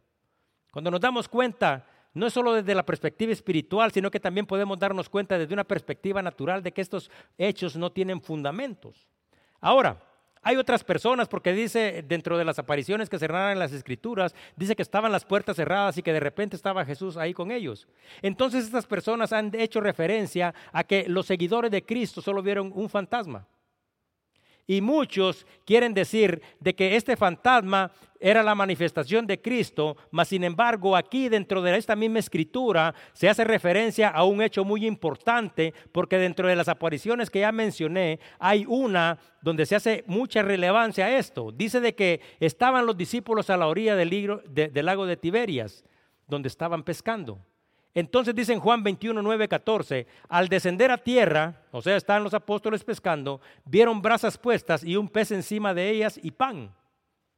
[0.71, 1.85] Cuando nos damos cuenta,
[2.19, 6.21] no solo desde la perspectiva espiritual, sino que también podemos darnos cuenta desde una perspectiva
[6.21, 9.07] natural de que estos hechos no tienen fundamentos.
[9.61, 9.99] Ahora,
[10.41, 14.75] hay otras personas, porque dice dentro de las apariciones que se en las escrituras, dice
[14.75, 17.87] que estaban las puertas cerradas y que de repente estaba Jesús ahí con ellos.
[18.21, 22.89] Entonces estas personas han hecho referencia a que los seguidores de Cristo solo vieron un
[22.89, 23.47] fantasma.
[24.69, 30.43] Y muchos quieren decir de que este fantasma era la manifestación de Cristo, mas sin
[30.43, 35.73] embargo aquí dentro de esta misma escritura se hace referencia a un hecho muy importante,
[35.91, 41.07] porque dentro de las apariciones que ya mencioné hay una donde se hace mucha relevancia
[41.07, 41.51] a esto.
[41.51, 44.35] Dice de que estaban los discípulos a la orilla del,
[44.85, 45.83] lago de Tiberias,
[46.27, 47.43] donde estaban pescando.
[47.95, 52.33] Entonces dice en Juan 21, 9, 14, al descender a tierra, o sea, estaban los
[52.33, 56.73] apóstoles pescando, vieron brasas puestas y un pez encima de ellas y pan.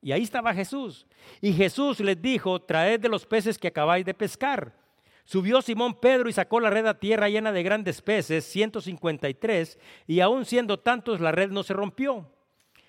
[0.02, 1.06] Y ahí estaba Jesús.
[1.39, 4.76] Y Jesús les dijo, traed de los peces que acabáis de pescar.
[5.24, 10.20] Subió Simón Pedro y sacó la red a tierra llena de grandes peces, 153, y
[10.20, 12.30] aun siendo tantos la red no se rompió.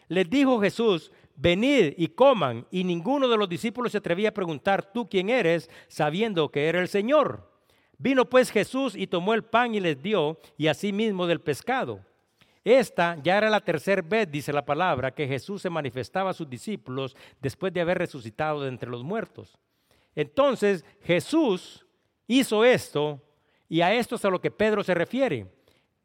[0.09, 4.93] Les dijo Jesús, venid y coman, y ninguno de los discípulos se atrevía a preguntar,
[4.93, 5.71] ¿tú quién eres?
[5.89, 7.52] sabiendo que era el Señor.
[7.99, 12.01] Vino pues Jesús y tomó el pan y les dio, y asimismo del pescado.
[12.65, 16.49] Esta ya era la tercera vez, dice la palabra, que Jesús se manifestaba a sus
[16.49, 19.59] discípulos después de haber resucitado de entre los muertos.
[20.15, 21.85] Entonces Jesús
[22.27, 23.21] hizo esto
[23.69, 25.47] y a esto es a lo que Pedro se refiere.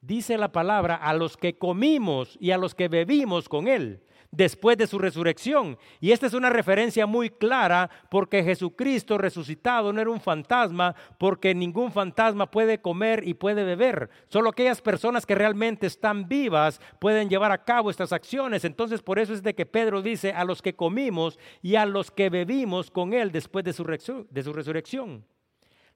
[0.01, 4.01] Dice la palabra a los que comimos y a los que bebimos con él
[4.31, 5.77] después de su resurrección.
[5.99, 11.55] Y esta es una referencia muy clara porque Jesucristo resucitado no era un fantasma, porque
[11.55, 14.09] ningún fantasma puede comer y puede beber.
[14.27, 18.65] Solo aquellas personas que realmente están vivas pueden llevar a cabo estas acciones.
[18.65, 22.11] Entonces por eso es de que Pedro dice a los que comimos y a los
[22.11, 25.25] que bebimos con él después de su, resurrección.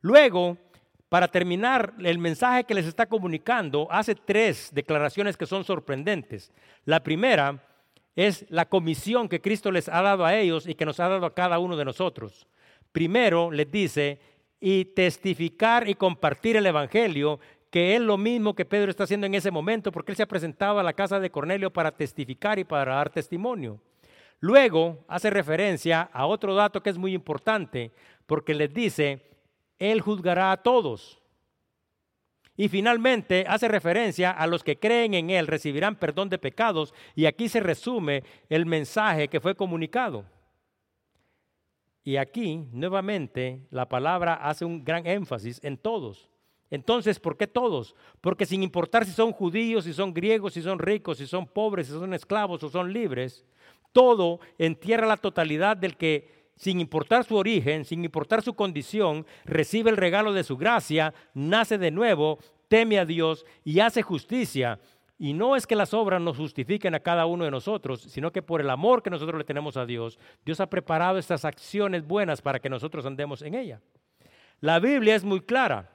[0.01, 0.57] Luego,
[1.09, 6.51] para terminar, el mensaje que les está comunicando hace tres declaraciones que son sorprendentes.
[6.85, 7.61] La primera
[8.15, 11.25] es la comisión que Cristo les ha dado a ellos y que nos ha dado
[11.25, 12.47] a cada uno de nosotros.
[12.91, 14.19] Primero les dice,
[14.59, 17.39] y testificar y compartir el Evangelio,
[17.69, 20.27] que es lo mismo que Pedro está haciendo en ese momento, porque él se ha
[20.27, 23.79] presentado a la casa de Cornelio para testificar y para dar testimonio.
[24.39, 27.91] Luego hace referencia a otro dato que es muy importante,
[28.25, 29.21] porque les dice,
[29.79, 31.20] Él juzgará a todos.
[32.61, 37.25] Y finalmente hace referencia a los que creen en Él recibirán perdón de pecados y
[37.25, 40.25] aquí se resume el mensaje que fue comunicado.
[42.03, 46.29] Y aquí nuevamente la palabra hace un gran énfasis en todos.
[46.69, 47.95] Entonces, ¿por qué todos?
[48.21, 51.87] Porque sin importar si son judíos, si son griegos, si son ricos, si son pobres,
[51.87, 53.43] si son esclavos o son libres,
[53.91, 59.89] todo entierra la totalidad del que sin importar su origen, sin importar su condición, recibe
[59.89, 62.37] el regalo de su gracia, nace de nuevo,
[62.67, 64.79] teme a Dios y hace justicia.
[65.17, 68.43] Y no es que las obras nos justifiquen a cada uno de nosotros, sino que
[68.43, 72.43] por el amor que nosotros le tenemos a Dios, Dios ha preparado estas acciones buenas
[72.43, 73.81] para que nosotros andemos en ella.
[74.59, 75.89] La Biblia es muy clara.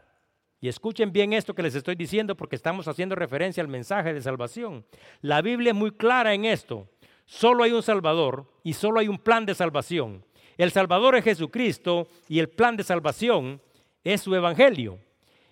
[0.60, 4.20] Y escuchen bien esto que les estoy diciendo porque estamos haciendo referencia al mensaje de
[4.20, 4.84] salvación.
[5.20, 6.88] La Biblia es muy clara en esto.
[7.24, 10.24] Solo hay un Salvador y solo hay un plan de salvación.
[10.56, 13.60] El Salvador es Jesucristo y el plan de salvación
[14.02, 14.98] es su Evangelio.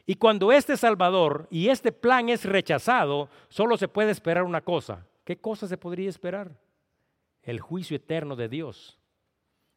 [0.06, 5.06] Y cuando este Salvador y este plan es rechazado, solo se puede esperar una cosa.
[5.24, 6.52] ¿Qué cosa se podría esperar?
[7.42, 8.98] El juicio eterno de Dios.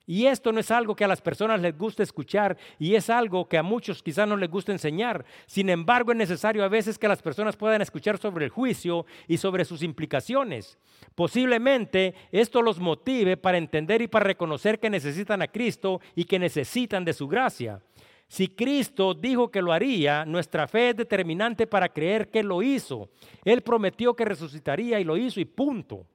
[0.09, 3.49] Y esto no es algo que a las personas les guste escuchar y es algo
[3.49, 5.25] que a muchos quizás no les gusta enseñar.
[5.45, 9.37] Sin embargo, es necesario a veces que las personas puedan escuchar sobre el juicio y
[9.37, 10.77] sobre sus implicaciones.
[11.13, 16.39] Posiblemente esto los motive para entender y para reconocer que necesitan a Cristo y que
[16.39, 17.81] necesitan de su gracia.
[18.29, 23.09] Si Cristo dijo que lo haría, nuestra fe es determinante para creer que lo hizo.
[23.43, 26.05] Él prometió que resucitaría y lo hizo y punto.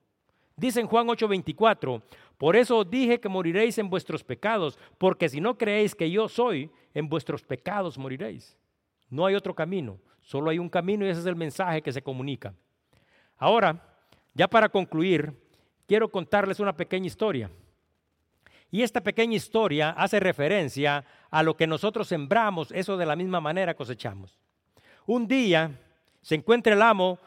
[0.56, 2.02] Dice en Juan 8:24,
[2.38, 6.28] por eso os dije que moriréis en vuestros pecados, porque si no creéis que yo
[6.28, 8.56] soy, en vuestros pecados moriréis.
[9.08, 12.02] No hay otro camino, solo hay un camino y ese es el mensaje que se
[12.02, 12.54] comunica.
[13.36, 13.80] Ahora,
[14.34, 15.32] ya para concluir,
[15.86, 17.50] quiero contarles una pequeña historia.
[18.70, 23.40] Y esta pequeña historia hace referencia a lo que nosotros sembramos, eso de la misma
[23.40, 24.38] manera cosechamos.
[25.06, 25.78] Un día
[26.22, 27.18] se encuentra el amo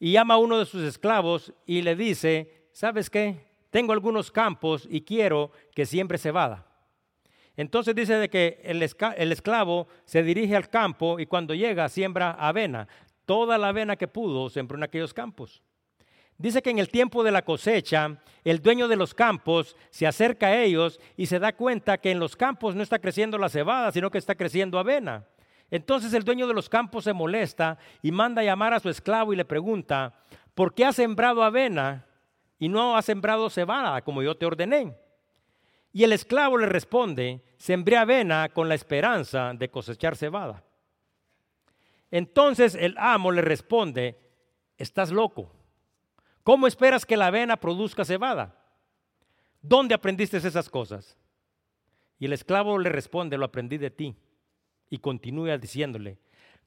[0.00, 3.44] y llama a uno de sus esclavos y le dice, ¿sabes qué?
[3.70, 6.64] Tengo algunos campos y quiero que siembre cebada.
[7.56, 12.86] Entonces dice de que el, esclavo se dirige al campo y cuando llega siembra avena.
[13.26, 15.60] Toda la avena que pudo sembró en aquellos campos.
[16.36, 20.46] Dice que en el tiempo de la cosecha, el dueño de los campos se acerca
[20.46, 23.90] a ellos y se da cuenta que en los campos no está creciendo la cebada,
[23.90, 25.26] sino que está creciendo avena.
[25.68, 29.32] Entonces el dueño de los campos se molesta y manda a llamar a su esclavo
[29.32, 30.14] y le pregunta,
[30.54, 32.04] ¿por qué ha sembrado avena
[32.58, 34.96] y no ha sembrado cebada como yo te ordené.
[35.92, 40.64] Y el esclavo le responde, sembré avena con la esperanza de cosechar cebada.
[42.10, 44.18] Entonces el amo le responde,
[44.76, 45.52] estás loco.
[46.42, 48.54] ¿Cómo esperas que la avena produzca cebada?
[49.60, 51.16] ¿Dónde aprendiste esas cosas?
[52.18, 54.16] Y el esclavo le responde, lo aprendí de ti.
[54.90, 56.18] Y continúa diciéndole,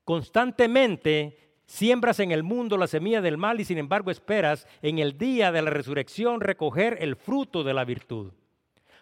[0.03, 5.17] constantemente Siembras en el mundo la semilla del mal y sin embargo esperas en el
[5.17, 8.33] día de la resurrección recoger el fruto de la virtud.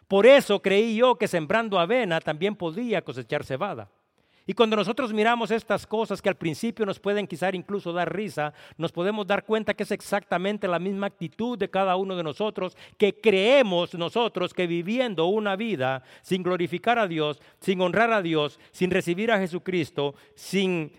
[0.07, 3.89] Por eso creí yo que sembrando avena también podía cosechar cebada.
[4.45, 8.53] Y cuando nosotros miramos estas cosas que al principio nos pueden quizás incluso dar risa,
[8.77, 12.77] nos podemos dar cuenta que es exactamente la misma actitud de cada uno de nosotros,
[12.99, 18.59] que creemos nosotros que viviendo una vida sin glorificar a Dios, sin honrar a Dios,
[18.71, 20.91] sin recibir a Jesucristo, sin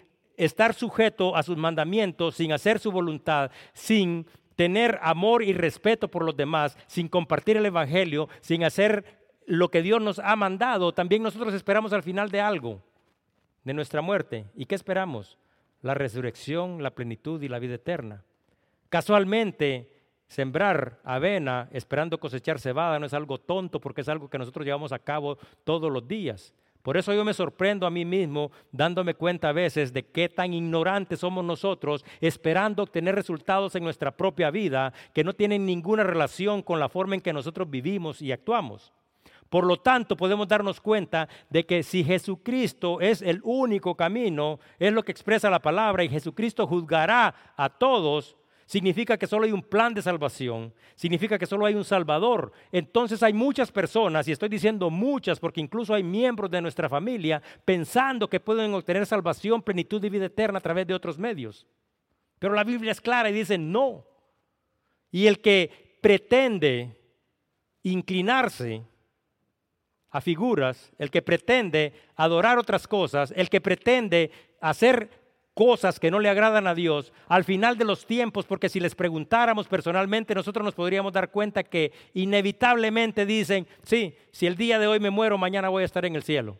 [0.45, 4.27] estar sujeto a sus mandamientos, sin hacer su voluntad, sin
[4.57, 9.83] tener amor y respeto por los demás, sin compartir el Evangelio, sin hacer lo que
[9.83, 12.83] Dios nos ha mandado, también nosotros esperamos al final de algo,
[13.65, 14.47] de nuestra muerte.
[14.55, 15.39] ¿Y qué esperamos?
[15.83, 18.23] La resurrección, la plenitud y la vida eterna.
[18.91, 19.91] Casualmente,
[20.29, 24.93] sembrar avena esperando cosechar cebada no es algo tonto porque es algo que nosotros llevamos
[24.93, 26.55] a cabo todos los días.
[26.83, 30.55] Por eso yo me sorprendo a mí mismo dándome cuenta a veces de qué tan
[30.55, 36.63] ignorantes somos nosotros esperando obtener resultados en nuestra propia vida que no tienen ninguna relación
[36.63, 38.93] con la forma en que nosotros vivimos y actuamos.
[39.51, 44.93] Por lo tanto, podemos darnos cuenta de que si Jesucristo es el único camino, es
[44.93, 48.37] lo que expresa la palabra, y Jesucristo juzgará a todos,
[48.71, 52.53] significa que solo hay un plan de salvación, significa que solo hay un Salvador.
[52.71, 57.43] Entonces hay muchas personas, y estoy diciendo muchas porque incluso hay miembros de nuestra familia,
[57.65, 61.67] pensando que pueden obtener salvación, plenitud y vida eterna a través de otros medios.
[62.39, 64.07] Pero la Biblia es clara y dice no.
[65.11, 66.97] Y el que pretende
[67.83, 68.85] inclinarse
[70.11, 75.11] a figuras, el que pretende adorar otras cosas, el que pretende hacer
[75.61, 78.95] cosas que no le agradan a Dios, al final de los tiempos, porque si les
[78.95, 84.87] preguntáramos personalmente, nosotros nos podríamos dar cuenta que inevitablemente dicen, sí, si el día de
[84.87, 86.57] hoy me muero, mañana voy a estar en el cielo.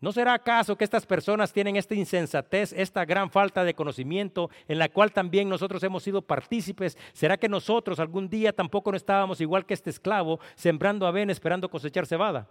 [0.00, 4.80] ¿No será acaso que estas personas tienen esta insensatez, esta gran falta de conocimiento en
[4.80, 6.98] la cual también nosotros hemos sido partícipes?
[7.12, 11.68] ¿Será que nosotros algún día tampoco no estábamos igual que este esclavo, sembrando avena, esperando
[11.68, 12.48] cosechar cebada?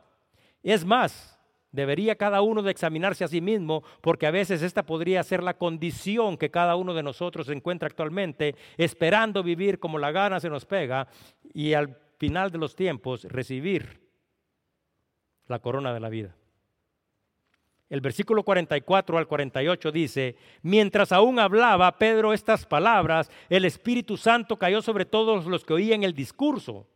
[0.63, 1.40] Es más,
[1.71, 5.57] Debería cada uno de examinarse a sí mismo, porque a veces esta podría ser la
[5.57, 10.49] condición que cada uno de nosotros se encuentra actualmente, esperando vivir como la gana se
[10.49, 11.07] nos pega
[11.53, 14.01] y al final de los tiempos recibir
[15.47, 16.35] la corona de la vida.
[17.89, 24.57] El versículo 44 al 48 dice, mientras aún hablaba Pedro estas palabras, el Espíritu Santo
[24.57, 26.87] cayó sobre todos los que oían el discurso.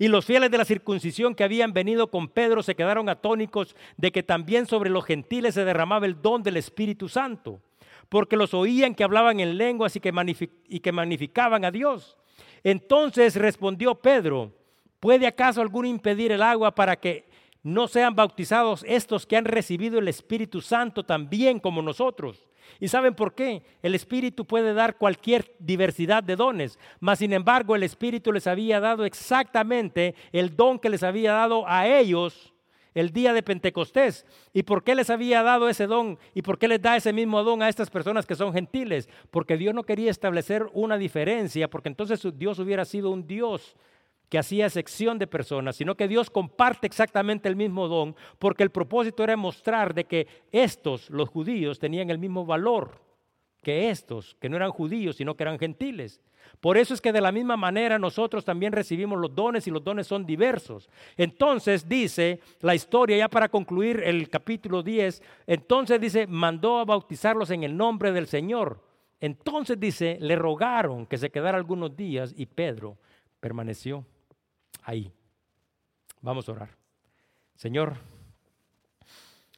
[0.00, 4.10] Y los fieles de la circuncisión que habían venido con Pedro se quedaron atónicos de
[4.10, 7.60] que también sobre los gentiles se derramaba el don del Espíritu Santo,
[8.08, 12.16] porque los oían que hablaban en lenguas y que, y que magnificaban a Dios.
[12.64, 14.54] Entonces respondió Pedro,
[15.00, 17.28] ¿puede acaso alguno impedir el agua para que
[17.62, 22.48] no sean bautizados estos que han recibido el Espíritu Santo también como nosotros?
[22.78, 23.62] ¿Y saben por qué?
[23.82, 28.80] El Espíritu puede dar cualquier diversidad de dones, mas sin embargo el Espíritu les había
[28.80, 32.52] dado exactamente el don que les había dado a ellos
[32.94, 34.26] el día de Pentecostés.
[34.52, 36.18] ¿Y por qué les había dado ese don?
[36.34, 39.08] ¿Y por qué les da ese mismo don a estas personas que son gentiles?
[39.30, 43.76] Porque Dios no quería establecer una diferencia, porque entonces Dios hubiera sido un Dios
[44.30, 48.70] que hacía sección de personas, sino que Dios comparte exactamente el mismo don, porque el
[48.70, 53.02] propósito era mostrar de que estos, los judíos, tenían el mismo valor
[53.60, 56.20] que estos, que no eran judíos, sino que eran gentiles.
[56.60, 59.82] Por eso es que de la misma manera nosotros también recibimos los dones y los
[59.82, 60.88] dones son diversos.
[61.16, 67.50] Entonces dice la historia, ya para concluir el capítulo 10, entonces dice, mandó a bautizarlos
[67.50, 68.80] en el nombre del Señor.
[69.20, 72.96] Entonces dice, le rogaron que se quedara algunos días y Pedro
[73.40, 74.06] permaneció
[74.82, 75.12] ahí.
[76.20, 76.70] Vamos a orar.
[77.54, 77.96] Señor,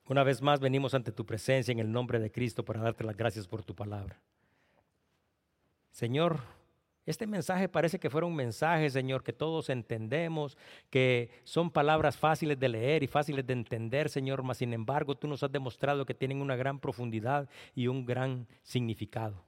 [0.08, 3.16] una vez más venimos ante tu presencia en el nombre de Cristo para darte las
[3.16, 4.20] gracias por tu palabra.
[5.90, 6.40] Señor,
[7.04, 10.56] este mensaje parece que fuera un mensaje, Señor, que todos entendemos,
[10.88, 15.26] que son palabras fáciles de leer y fáciles de entender, Señor, mas sin embargo tú
[15.26, 19.44] nos has demostrado que tienen una gran profundidad y un gran significado.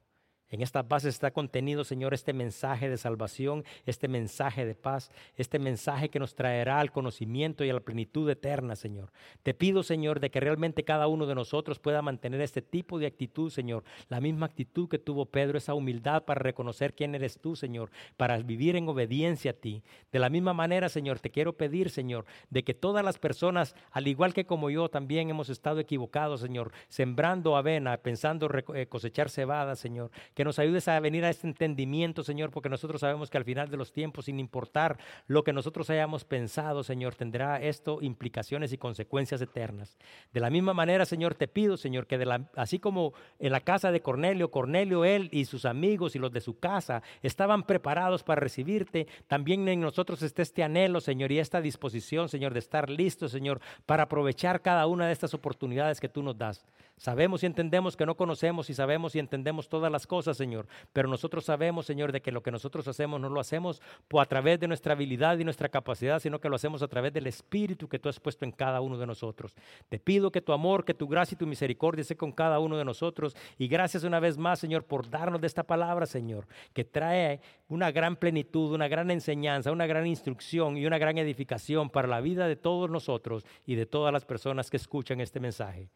[0.51, 5.59] En estas bases está contenido, Señor, este mensaje de salvación, este mensaje de paz, este
[5.59, 9.11] mensaje que nos traerá al conocimiento y a la plenitud eterna, Señor.
[9.42, 13.07] Te pido, Señor, de que realmente cada uno de nosotros pueda mantener este tipo de
[13.07, 13.84] actitud, Señor.
[14.09, 18.38] La misma actitud que tuvo Pedro, esa humildad para reconocer quién eres tú, Señor, para
[18.38, 19.82] vivir en obediencia a ti.
[20.12, 24.07] De la misma manera, Señor, te quiero pedir, Señor, de que todas las personas, al
[24.07, 29.74] igual que como yo, también hemos estado equivocados, Señor, sembrando avena, pensando eh, cosechar cebada,
[29.76, 33.45] Señor, que nos ayudes a venir a este entendimiento, Señor, porque nosotros sabemos que al
[33.45, 38.72] final de los tiempos, sin importar lo que nosotros hayamos pensado, Señor, tendrá esto implicaciones
[38.72, 39.97] y consecuencias eternas.
[40.32, 42.24] De la misma manera, Señor, te pido, Señor, que
[42.57, 46.41] así como en la casa de Cornelio, Cornelio, él y sus amigos y los de
[46.41, 51.61] su casa estaban preparados para recibirte, también en nosotros esté este anhelo, Señor, y esta
[51.61, 56.22] disposición, Señor, de estar listos, Señor, para aprovechar cada una de estas oportunidades que tú
[56.22, 56.64] nos das.
[56.97, 61.09] Sabemos y entendemos que no conocemos y sabemos y entendemos todas las cosas, Señor, pero
[61.09, 63.82] nosotros sabemos, Señor, de que lo que nosotros hacemos no lo hacemos
[64.16, 67.26] a través de nuestra habilidad y nuestra capacidad, sino que lo hacemos a través del
[67.26, 69.57] Espíritu que tú has puesto en cada uno de nosotros.
[69.88, 72.76] Te pido que tu amor, que tu gracia y tu misericordia esté con cada uno
[72.76, 76.84] de nosotros y gracias una vez más, Señor, por darnos de esta palabra, Señor, que
[76.84, 82.07] trae una gran plenitud, una gran enseñanza, una gran instrucción y una gran edificación para
[82.07, 85.88] la vida de todos nosotros y de todas las personas que escuchan este mensaje.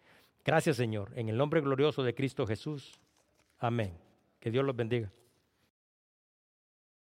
[0.48, 2.98] Gracias Señor, en el nombre glorioso de Cristo Jesús.
[3.58, 3.92] Amén.
[4.40, 5.12] Que Dios los bendiga.